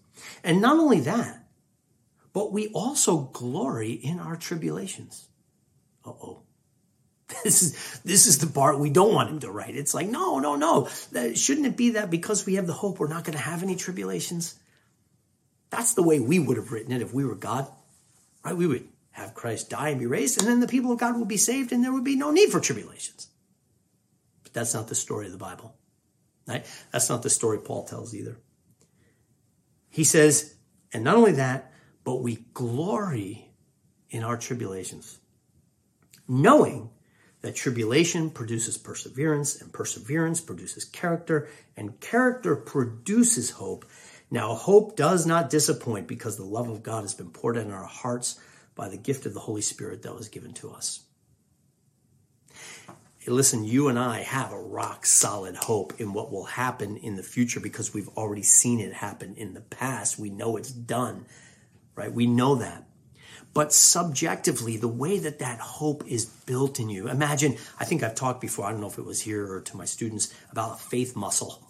And 0.44 0.62
not 0.62 0.78
only 0.78 1.00
that, 1.02 1.47
but 2.38 2.52
we 2.54 2.68
also 2.68 3.18
glory 3.34 3.94
in 3.94 4.20
our 4.20 4.36
tribulations. 4.36 5.28
Uh 6.06 6.12
oh. 6.12 6.44
This 7.44 7.64
is 7.64 8.00
this 8.06 8.28
is 8.28 8.38
the 8.38 8.46
part 8.46 8.78
we 8.78 8.92
don't 8.92 9.16
want 9.16 9.32
him 9.32 9.40
to 9.40 9.50
write. 9.50 9.76
It's 9.76 9.96
like, 9.96 10.08
no, 10.08 10.38
no, 10.38 10.56
no. 10.56 10.88
Shouldn't 11.34 11.66
it 11.66 11.76
be 11.76 11.90
that 11.92 12.12
because 12.12 12.46
we 12.46 12.54
have 12.54 12.68
the 12.68 12.74
hope 12.74 13.00
we're 13.00 13.08
not 13.08 13.24
going 13.24 13.36
to 13.36 13.44
have 13.44 13.64
any 13.64 13.76
tribulations? 13.76 14.54
That's 15.72 15.96
the 15.96 16.04
way 16.04 16.20
we 16.20 16.38
would 16.38 16.58
have 16.58 16.72
written 16.72 16.92
it 16.92 17.02
if 17.02 17.12
we 17.12 17.26
were 17.26 17.34
God. 17.34 17.66
Right? 18.46 18.56
We 18.56 18.68
would 18.68 18.88
have 19.14 19.34
Christ 19.34 19.72
die 19.72 19.90
and 19.90 20.00
be 20.00 20.06
raised, 20.06 20.40
and 20.40 20.48
then 20.48 20.60
the 20.60 20.68
people 20.68 20.92
of 20.92 21.00
God 21.00 21.18
would 21.18 21.28
be 21.28 21.38
saved, 21.38 21.72
and 21.72 21.84
there 21.84 21.92
would 21.92 22.04
be 22.04 22.16
no 22.16 22.30
need 22.30 22.52
for 22.52 22.60
tribulations. 22.60 23.30
But 24.44 24.54
that's 24.54 24.76
not 24.76 24.90
the 24.90 24.94
story 24.94 25.26
of 25.26 25.32
the 25.32 25.40
Bible. 25.40 25.74
Right? 26.46 26.68
That's 26.92 27.10
not 27.10 27.24
the 27.24 27.32
story 27.32 27.58
Paul 27.58 27.86
tells 27.86 28.14
either. 28.14 28.38
He 29.90 30.04
says, 30.04 30.54
and 30.94 31.04
not 31.04 31.16
only 31.16 31.32
that, 31.32 31.74
but 32.08 32.24
we 32.24 32.38
glory 32.54 33.52
in 34.10 34.24
our 34.24 34.38
tribulations, 34.38 35.20
knowing 36.26 36.90
that 37.42 37.54
tribulation 37.54 38.30
produces 38.30 38.78
perseverance, 38.78 39.60
and 39.62 39.74
perseverance 39.74 40.40
produces 40.40 40.86
character, 40.86 41.50
and 41.76 42.00
character 42.00 42.56
produces 42.56 43.52
hope. 43.52 43.84
Now, 44.32 44.56
hope 44.56 44.96
does 44.96 45.26
not 45.26 45.50
disappoint 45.50 46.08
because 46.08 46.38
the 46.38 46.46
love 46.46 46.70
of 46.70 46.82
God 46.82 47.02
has 47.02 47.14
been 47.14 47.32
poured 47.32 47.58
in 47.58 47.72
our 47.72 47.84
hearts 47.84 48.40
by 48.74 48.88
the 48.88 48.96
gift 48.96 49.26
of 49.26 49.34
the 49.34 49.42
Holy 49.42 49.62
Spirit 49.62 50.04
that 50.04 50.16
was 50.16 50.30
given 50.30 50.54
to 50.54 50.72
us. 50.72 51.02
listen, 53.28 53.66
you 53.66 53.90
and 53.90 54.00
I 54.00 54.22
have 54.22 54.54
a 54.54 54.62
rock 54.62 55.06
solid 55.06 55.58
hope 55.58 56.00
in 56.00 56.14
what 56.14 56.32
will 56.32 56.46
happen 56.46 56.96
in 56.96 57.18
the 57.18 57.22
future 57.22 57.60
because 57.60 57.94
we've 57.94 58.08
already 58.16 58.44
seen 58.44 58.80
it 58.80 58.94
happen 58.94 59.36
in 59.36 59.54
the 59.54 59.60
past. 59.60 60.18
We 60.18 60.30
know 60.30 60.56
it's 60.56 60.72
done, 60.72 61.26
right? 61.98 62.14
We 62.14 62.28
know 62.28 62.56
that. 62.56 62.86
But 63.54 63.74
subjectively, 63.74 64.78
the 64.78 64.88
way 64.88 65.18
that 65.20 65.40
that 65.40 65.60
hope 65.60 66.06
is 66.08 66.26
built 66.26 66.80
in 66.80 66.90
you, 66.90 67.10
imagine, 67.10 67.58
I 67.80 67.86
think 67.86 68.04
I've 68.04 68.14
talked 68.14 68.40
before, 68.40 68.66
I 68.66 68.72
don't 68.72 68.82
know 68.82 68.88
if 68.88 69.00
it 69.00 69.06
was 69.06 69.20
here 69.20 69.52
or 69.52 69.62
to 69.62 69.78
my 69.78 69.86
students, 69.86 70.34
about 70.52 70.74
a 70.74 70.78
faith 70.78 71.16
muscle, 71.16 71.68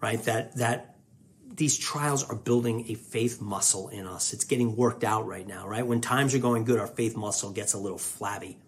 right? 0.00 0.22
That, 0.24 0.56
that 0.56 0.96
these 1.54 1.78
trials 1.78 2.28
are 2.28 2.36
building 2.36 2.84
a 2.90 2.94
faith 2.94 3.40
muscle 3.40 3.88
in 3.88 4.06
us. 4.06 4.34
It's 4.34 4.44
getting 4.44 4.76
worked 4.76 5.04
out 5.04 5.26
right 5.26 5.46
now, 5.46 5.66
right? 5.66 5.86
When 5.86 6.02
times 6.02 6.34
are 6.34 6.38
going 6.38 6.64
good, 6.64 6.78
our 6.78 6.86
faith 6.86 7.16
muscle 7.16 7.50
gets 7.50 7.72
a 7.72 7.78
little 7.78 7.98
flabby 7.98 8.58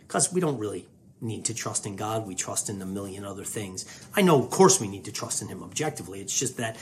because 0.00 0.32
we 0.32 0.40
don't 0.40 0.58
really 0.58 0.88
need 1.22 1.46
to 1.46 1.54
trust 1.54 1.86
in 1.86 1.96
God. 1.96 2.26
We 2.26 2.34
trust 2.34 2.68
in 2.68 2.82
a 2.82 2.86
million 2.86 3.24
other 3.24 3.44
things. 3.44 3.86
I 4.14 4.22
know, 4.22 4.38
of 4.42 4.50
course, 4.50 4.80
we 4.80 4.88
need 4.88 5.04
to 5.04 5.12
trust 5.12 5.40
in 5.40 5.48
Him 5.48 5.62
objectively. 5.62 6.20
It's 6.20 6.38
just 6.38 6.56
that 6.56 6.76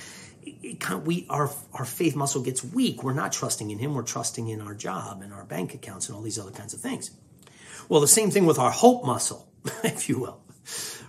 we 1.05 1.26
our 1.29 1.50
our 1.72 1.85
faith 1.85 2.16
muscle 2.16 2.42
gets 2.42 2.62
weak. 2.64 3.03
We're 3.03 3.12
not 3.12 3.33
trusting 3.33 3.70
in 3.70 3.79
Him. 3.79 3.94
We're 3.94 4.03
trusting 4.03 4.48
in 4.48 4.61
our 4.61 4.74
job 4.74 5.22
and 5.22 5.33
our 5.33 5.44
bank 5.44 5.74
accounts 5.74 6.09
and 6.09 6.16
all 6.16 6.22
these 6.22 6.38
other 6.38 6.50
kinds 6.50 6.74
of 6.74 6.81
things. 6.81 7.11
Well, 7.88 8.00
the 8.00 8.09
same 8.09 8.31
thing 8.31 8.46
with 8.46 8.59
our 8.59 8.70
hope 8.70 9.05
muscle, 9.05 9.48
if 9.85 10.09
you 10.09 10.18
will, 10.18 10.40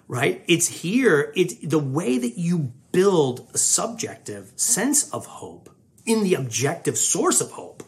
right? 0.07 0.43
It's 0.47 0.67
here. 0.67 1.31
It's 1.35 1.55
the 1.55 1.79
way 1.79 2.17
that 2.17 2.37
you 2.37 2.73
build 2.91 3.49
a 3.53 3.57
subjective 3.57 4.51
sense 4.55 5.09
of 5.11 5.25
hope 5.25 5.69
in 6.05 6.23
the 6.23 6.35
objective 6.35 6.97
source 6.97 7.41
of 7.41 7.51
hope. 7.51 7.83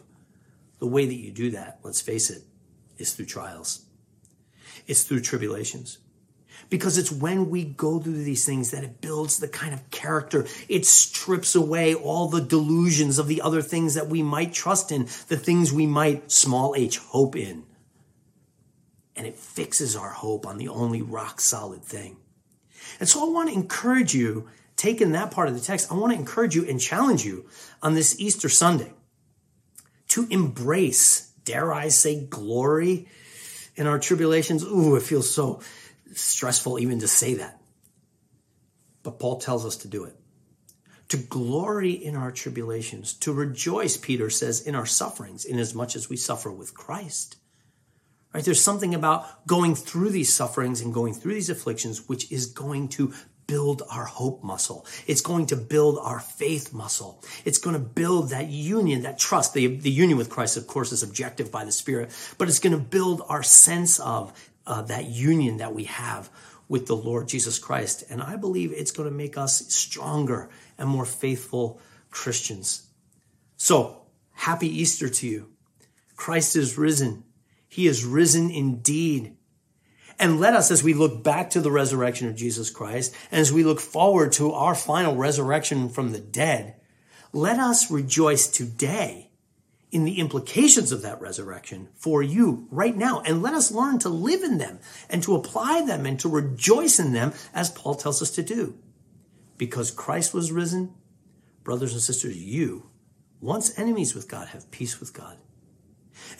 The 0.78 0.86
way 0.86 1.06
that 1.06 1.14
you 1.14 1.30
do 1.30 1.50
that, 1.52 1.78
let's 1.82 2.00
face 2.00 2.30
it, 2.30 2.42
is 2.98 3.12
through 3.12 3.26
trials. 3.26 3.86
It's 4.86 5.04
through 5.04 5.20
tribulations. 5.20 5.98
Because 6.70 6.98
it's 6.98 7.12
when 7.12 7.50
we 7.50 7.64
go 7.64 7.98
through 7.98 8.24
these 8.24 8.44
things 8.44 8.70
that 8.70 8.84
it 8.84 9.00
builds 9.00 9.38
the 9.38 9.48
kind 9.48 9.74
of 9.74 9.90
character. 9.90 10.46
It 10.68 10.86
strips 10.86 11.54
away 11.54 11.94
all 11.94 12.28
the 12.28 12.40
delusions 12.40 13.18
of 13.18 13.28
the 13.28 13.42
other 13.42 13.62
things 13.62 13.94
that 13.94 14.08
we 14.08 14.22
might 14.22 14.52
trust 14.52 14.90
in, 14.90 15.04
the 15.28 15.36
things 15.36 15.72
we 15.72 15.86
might, 15.86 16.30
small 16.30 16.74
h, 16.76 16.98
hope 16.98 17.36
in. 17.36 17.64
And 19.16 19.26
it 19.26 19.38
fixes 19.38 19.94
our 19.94 20.10
hope 20.10 20.46
on 20.46 20.58
the 20.58 20.68
only 20.68 21.02
rock 21.02 21.40
solid 21.40 21.82
thing. 21.82 22.16
And 23.00 23.08
so 23.08 23.26
I 23.26 23.30
want 23.30 23.48
to 23.48 23.54
encourage 23.54 24.14
you, 24.14 24.48
taking 24.76 25.12
that 25.12 25.30
part 25.30 25.48
of 25.48 25.54
the 25.54 25.60
text, 25.60 25.90
I 25.90 25.94
want 25.94 26.12
to 26.12 26.18
encourage 26.18 26.54
you 26.54 26.68
and 26.68 26.80
challenge 26.80 27.24
you 27.24 27.46
on 27.82 27.94
this 27.94 28.18
Easter 28.18 28.48
Sunday 28.48 28.92
to 30.08 30.26
embrace, 30.30 31.32
dare 31.44 31.72
I 31.72 31.88
say, 31.88 32.24
glory 32.24 33.08
in 33.76 33.86
our 33.86 33.98
tribulations. 33.98 34.64
Ooh, 34.64 34.96
it 34.96 35.02
feels 35.02 35.30
so 35.30 35.60
stressful 36.14 36.78
even 36.78 37.00
to 37.00 37.08
say 37.08 37.34
that. 37.34 37.60
But 39.02 39.18
Paul 39.18 39.38
tells 39.38 39.66
us 39.66 39.76
to 39.78 39.88
do 39.88 40.04
it. 40.04 40.16
To 41.08 41.16
glory 41.18 41.92
in 41.92 42.16
our 42.16 42.32
tribulations, 42.32 43.12
to 43.14 43.32
rejoice, 43.32 43.96
Peter 43.96 44.30
says, 44.30 44.62
in 44.62 44.74
our 44.74 44.86
sufferings, 44.86 45.44
inasmuch 45.44 45.64
as 45.66 45.74
much 45.74 45.96
as 45.96 46.08
we 46.08 46.16
suffer 46.16 46.50
with 46.50 46.74
Christ. 46.74 47.36
Right? 48.32 48.44
There's 48.44 48.60
something 48.60 48.94
about 48.94 49.46
going 49.46 49.74
through 49.74 50.10
these 50.10 50.32
sufferings 50.32 50.80
and 50.80 50.92
going 50.92 51.14
through 51.14 51.34
these 51.34 51.50
afflictions, 51.50 52.08
which 52.08 52.32
is 52.32 52.46
going 52.46 52.88
to 52.88 53.12
build 53.46 53.82
our 53.90 54.06
hope 54.06 54.42
muscle. 54.42 54.86
It's 55.06 55.20
going 55.20 55.46
to 55.46 55.56
build 55.56 55.98
our 56.00 56.20
faith 56.20 56.72
muscle. 56.72 57.22
It's 57.44 57.58
going 57.58 57.74
to 57.74 57.80
build 57.80 58.30
that 58.30 58.48
union, 58.48 59.02
that 59.02 59.18
trust. 59.18 59.54
The, 59.54 59.66
the 59.66 59.90
union 59.90 60.16
with 60.16 60.30
Christ, 60.30 60.56
of 60.56 60.66
course, 60.66 60.92
is 60.92 61.02
objective 61.02 61.52
by 61.52 61.64
the 61.64 61.72
Spirit, 61.72 62.10
but 62.38 62.48
it's 62.48 62.58
going 62.58 62.72
to 62.72 62.82
build 62.82 63.22
our 63.28 63.42
sense 63.42 64.00
of 64.00 64.32
uh, 64.66 64.82
that 64.82 65.06
union 65.06 65.58
that 65.58 65.74
we 65.74 65.84
have 65.84 66.30
with 66.68 66.86
the 66.86 66.96
Lord 66.96 67.28
Jesus 67.28 67.58
Christ. 67.58 68.04
And 68.08 68.22
I 68.22 68.36
believe 68.36 68.72
it's 68.72 68.90
going 68.90 69.08
to 69.08 69.14
make 69.14 69.36
us 69.36 69.72
stronger 69.72 70.48
and 70.78 70.88
more 70.88 71.04
faithful 71.04 71.80
Christians. 72.10 72.86
So, 73.56 74.02
happy 74.32 74.68
Easter 74.68 75.08
to 75.08 75.26
you. 75.26 75.50
Christ 76.16 76.56
is 76.56 76.78
risen. 76.78 77.24
He 77.68 77.86
is 77.86 78.04
risen 78.04 78.50
indeed. 78.50 79.36
And 80.18 80.38
let 80.38 80.54
us, 80.54 80.70
as 80.70 80.82
we 80.82 80.94
look 80.94 81.24
back 81.24 81.50
to 81.50 81.60
the 81.60 81.72
resurrection 81.72 82.28
of 82.28 82.36
Jesus 82.36 82.70
Christ, 82.70 83.14
and 83.32 83.40
as 83.40 83.52
we 83.52 83.64
look 83.64 83.80
forward 83.80 84.32
to 84.32 84.52
our 84.52 84.74
final 84.74 85.16
resurrection 85.16 85.88
from 85.88 86.12
the 86.12 86.20
dead, 86.20 86.76
let 87.32 87.58
us 87.58 87.90
rejoice 87.90 88.46
today 88.46 89.30
in 89.94 90.04
the 90.04 90.18
implications 90.18 90.90
of 90.90 91.02
that 91.02 91.20
resurrection 91.20 91.88
for 91.94 92.20
you 92.20 92.66
right 92.70 92.96
now. 92.96 93.20
And 93.20 93.42
let 93.42 93.54
us 93.54 93.70
learn 93.70 94.00
to 94.00 94.08
live 94.08 94.42
in 94.42 94.58
them 94.58 94.80
and 95.08 95.22
to 95.22 95.36
apply 95.36 95.84
them 95.86 96.04
and 96.04 96.18
to 96.18 96.28
rejoice 96.28 96.98
in 96.98 97.12
them 97.12 97.32
as 97.54 97.70
Paul 97.70 97.94
tells 97.94 98.20
us 98.20 98.32
to 98.32 98.42
do. 98.42 98.76
Because 99.56 99.92
Christ 99.92 100.34
was 100.34 100.50
risen, 100.50 100.92
brothers 101.62 101.92
and 101.92 102.02
sisters, 102.02 102.36
you, 102.36 102.90
once 103.40 103.78
enemies 103.78 104.16
with 104.16 104.28
God, 104.28 104.48
have 104.48 104.68
peace 104.72 104.98
with 104.98 105.14
God. 105.14 105.38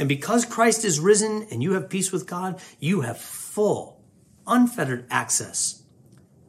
And 0.00 0.08
because 0.08 0.44
Christ 0.44 0.84
is 0.84 0.98
risen 0.98 1.46
and 1.52 1.62
you 1.62 1.74
have 1.74 1.88
peace 1.88 2.10
with 2.10 2.26
God, 2.26 2.60
you 2.80 3.02
have 3.02 3.18
full, 3.18 4.02
unfettered 4.48 5.06
access 5.10 5.84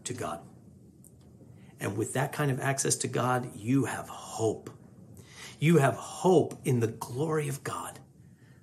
to 0.06 0.14
God. 0.14 0.40
And 1.80 1.98
with 1.98 2.14
that 2.14 2.32
kind 2.32 2.50
of 2.50 2.60
access 2.60 2.96
to 2.98 3.08
God, 3.08 3.52
you 3.56 3.86
have 3.86 4.10
hope. 4.10 4.72
You 5.60 5.78
have 5.78 5.96
hope 5.96 6.60
in 6.66 6.80
the 6.80 6.88
glory 6.88 7.48
of 7.48 7.64
God 7.64 8.00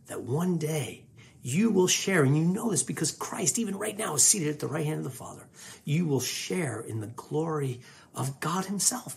that 0.07 0.22
one 0.22 0.59
day 0.59 1.05
you 1.42 1.70
will 1.70 1.88
share, 1.88 2.22
and 2.22 2.37
you 2.37 2.44
know 2.44 2.70
this 2.70 2.85
because 2.85 3.11
Christ, 3.11 3.59
even 3.59 3.76
right 3.76 3.98
now, 3.98 4.14
is 4.14 4.22
seated 4.22 4.48
at 4.48 4.61
the 4.61 4.68
right 4.68 4.87
hand 4.87 4.98
of 4.98 5.05
the 5.05 5.11
Father. 5.11 5.42
You 5.85 6.07
will 6.07 6.20
share 6.20 6.81
in 6.81 7.00
the 7.00 7.09
glory 7.09 7.81
of 8.14 8.38
God 8.38 8.66
Himself. 8.66 9.16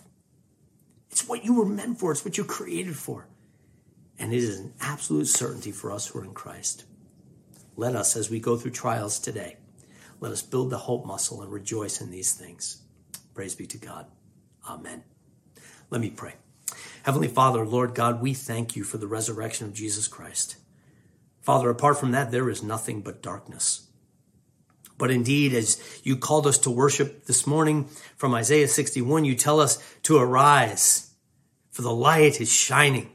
It's 1.10 1.28
what 1.28 1.44
you 1.44 1.54
were 1.54 1.66
meant 1.66 2.00
for, 2.00 2.10
it's 2.10 2.24
what 2.24 2.36
you're 2.36 2.46
created 2.46 2.96
for. 2.96 3.28
And 4.18 4.32
it 4.32 4.38
is 4.38 4.58
an 4.58 4.72
absolute 4.80 5.28
certainty 5.28 5.70
for 5.70 5.92
us 5.92 6.08
who 6.08 6.18
are 6.18 6.24
in 6.24 6.34
Christ. 6.34 6.84
Let 7.76 7.94
us, 7.94 8.16
as 8.16 8.30
we 8.30 8.40
go 8.40 8.56
through 8.56 8.72
trials 8.72 9.18
today, 9.18 9.58
let 10.18 10.32
us 10.32 10.42
build 10.42 10.70
the 10.70 10.78
hope 10.78 11.06
muscle 11.06 11.42
and 11.42 11.52
rejoice 11.52 12.00
in 12.00 12.10
these 12.10 12.32
things. 12.32 12.82
Praise 13.34 13.54
be 13.54 13.66
to 13.66 13.78
God. 13.78 14.06
Amen. 14.66 15.04
Let 15.90 16.00
me 16.00 16.10
pray. 16.10 16.34
Heavenly 17.06 17.28
Father, 17.28 17.64
Lord 17.64 17.94
God, 17.94 18.20
we 18.20 18.34
thank 18.34 18.74
you 18.74 18.82
for 18.82 18.98
the 18.98 19.06
resurrection 19.06 19.64
of 19.64 19.72
Jesus 19.72 20.08
Christ. 20.08 20.56
Father, 21.40 21.70
apart 21.70 22.00
from 22.00 22.10
that, 22.10 22.32
there 22.32 22.50
is 22.50 22.64
nothing 22.64 23.00
but 23.00 23.22
darkness. 23.22 23.86
But 24.98 25.12
indeed, 25.12 25.54
as 25.54 25.80
you 26.02 26.16
called 26.16 26.48
us 26.48 26.58
to 26.58 26.70
worship 26.70 27.26
this 27.26 27.46
morning 27.46 27.88
from 28.16 28.34
Isaiah 28.34 28.66
61, 28.66 29.24
you 29.24 29.36
tell 29.36 29.60
us 29.60 29.78
to 30.02 30.18
arise, 30.18 31.12
for 31.70 31.82
the 31.82 31.94
light 31.94 32.40
is 32.40 32.52
shining 32.52 33.12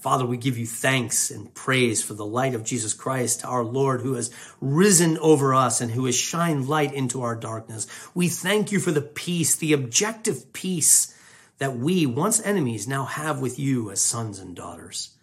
Father, 0.00 0.24
we 0.24 0.36
give 0.36 0.56
you 0.56 0.66
thanks 0.66 1.28
and 1.28 1.52
praise 1.54 2.04
for 2.04 2.14
the 2.14 2.24
light 2.24 2.54
of 2.54 2.62
Jesus 2.62 2.94
Christ, 2.94 3.44
our 3.44 3.64
Lord, 3.64 4.00
who 4.00 4.14
has 4.14 4.30
risen 4.60 5.18
over 5.18 5.52
us 5.52 5.80
and 5.80 5.90
who 5.90 6.04
has 6.06 6.14
shined 6.14 6.68
light 6.68 6.94
into 6.94 7.22
our 7.22 7.34
darkness. 7.34 7.88
We 8.14 8.28
thank 8.28 8.70
you 8.70 8.78
for 8.78 8.92
the 8.92 9.02
peace, 9.02 9.56
the 9.56 9.72
objective 9.72 10.52
peace 10.52 11.17
that 11.58 11.76
we, 11.76 12.06
once 12.06 12.44
enemies, 12.44 12.88
now 12.88 13.04
have 13.04 13.40
with 13.40 13.58
you 13.58 13.90
as 13.90 14.00
sons 14.00 14.38
and 14.38 14.54
daughters. 14.54 15.16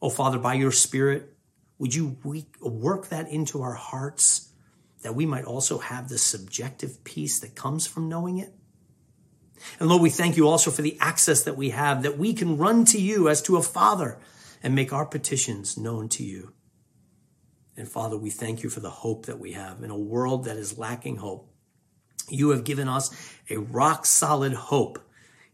Oh, 0.00 0.10
Father, 0.10 0.38
by 0.38 0.54
your 0.54 0.72
Spirit, 0.72 1.34
would 1.78 1.94
you 1.94 2.16
work 2.60 3.08
that 3.08 3.28
into 3.28 3.62
our 3.62 3.74
hearts 3.74 4.50
that 5.02 5.14
we 5.14 5.26
might 5.26 5.44
also 5.44 5.78
have 5.78 6.08
the 6.08 6.18
subjective 6.18 7.04
peace 7.04 7.40
that 7.40 7.54
comes 7.54 7.86
from 7.86 8.08
knowing 8.08 8.38
it? 8.38 8.54
And 9.78 9.88
Lord, 9.88 10.02
we 10.02 10.10
thank 10.10 10.36
you 10.36 10.48
also 10.48 10.70
for 10.70 10.82
the 10.82 10.96
access 11.00 11.42
that 11.44 11.56
we 11.56 11.70
have, 11.70 12.02
that 12.02 12.18
we 12.18 12.34
can 12.34 12.56
run 12.56 12.84
to 12.86 13.00
you 13.00 13.28
as 13.28 13.42
to 13.42 13.56
a 13.56 13.62
father 13.62 14.18
and 14.62 14.74
make 14.74 14.92
our 14.92 15.06
petitions 15.06 15.76
known 15.76 16.08
to 16.10 16.22
you. 16.22 16.52
And 17.76 17.88
Father, 17.88 18.16
we 18.16 18.30
thank 18.30 18.62
you 18.62 18.70
for 18.70 18.80
the 18.80 18.90
hope 18.90 19.26
that 19.26 19.38
we 19.38 19.52
have 19.52 19.82
in 19.82 19.90
a 19.90 19.98
world 19.98 20.44
that 20.44 20.56
is 20.56 20.78
lacking 20.78 21.16
hope. 21.16 21.50
You 22.28 22.50
have 22.50 22.64
given 22.64 22.88
us 22.88 23.10
a 23.50 23.56
rock 23.56 24.06
solid 24.06 24.52
hope 24.52 25.00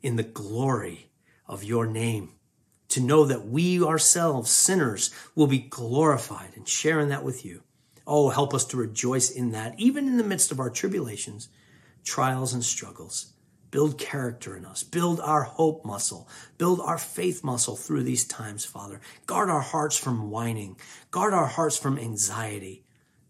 in 0.02 0.16
the 0.16 0.22
glory 0.22 1.10
of 1.46 1.64
your 1.64 1.86
name. 1.86 2.30
To 2.90 3.00
know 3.00 3.24
that 3.24 3.46
we 3.46 3.82
ourselves, 3.82 4.50
sinners, 4.50 5.14
will 5.34 5.46
be 5.46 5.58
glorified 5.58 6.50
and 6.56 6.68
sharing 6.68 7.08
that 7.08 7.24
with 7.24 7.44
you. 7.44 7.62
Oh, 8.06 8.30
help 8.30 8.52
us 8.52 8.64
to 8.66 8.76
rejoice 8.76 9.30
in 9.30 9.52
that, 9.52 9.78
even 9.78 10.08
in 10.08 10.16
the 10.16 10.24
midst 10.24 10.50
of 10.50 10.58
our 10.58 10.70
tribulations, 10.70 11.48
trials, 12.02 12.52
and 12.52 12.64
struggles. 12.64 13.32
Build 13.70 13.98
character 13.98 14.56
in 14.56 14.64
us. 14.64 14.82
Build 14.82 15.20
our 15.20 15.44
hope 15.44 15.84
muscle. 15.84 16.28
Build 16.58 16.80
our 16.80 16.98
faith 16.98 17.44
muscle 17.44 17.76
through 17.76 18.02
these 18.02 18.24
times, 18.24 18.64
Father. 18.64 19.00
Guard 19.26 19.48
our 19.48 19.60
hearts 19.60 19.96
from 19.96 20.30
whining. 20.30 20.76
Guard 21.12 21.32
our 21.32 21.46
hearts 21.46 21.76
from 21.76 21.96
anxiety. 21.96 22.84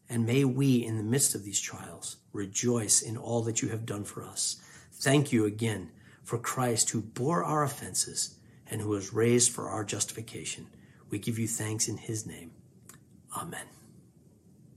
And 0.09 0.25
may 0.25 0.45
we, 0.45 0.77
in 0.77 0.97
the 0.97 1.03
midst 1.03 1.35
of 1.35 1.45
these 1.45 1.61
trials, 1.61 2.17
rejoice 2.33 3.03
in 3.03 3.19
all 3.19 3.43
that 3.43 3.61
you 3.61 3.69
have 3.69 3.85
done 3.85 4.05
for 4.05 4.25
us. 4.25 4.57
Thank 4.93 5.31
you 5.31 5.45
again 5.45 5.91
for 6.31 6.39
Christ 6.39 6.91
who 6.91 7.01
bore 7.01 7.43
our 7.43 7.65
offenses 7.65 8.37
and 8.71 8.81
who 8.81 8.91
was 8.91 9.13
raised 9.13 9.51
for 9.51 9.69
our 9.69 9.83
justification. 9.83 10.69
We 11.11 11.19
give 11.19 11.41
you 11.41 11.49
thanks 11.49 11.89
in 11.89 11.97
his 11.97 12.25
name. 12.25 12.53
Amen. 13.37 13.67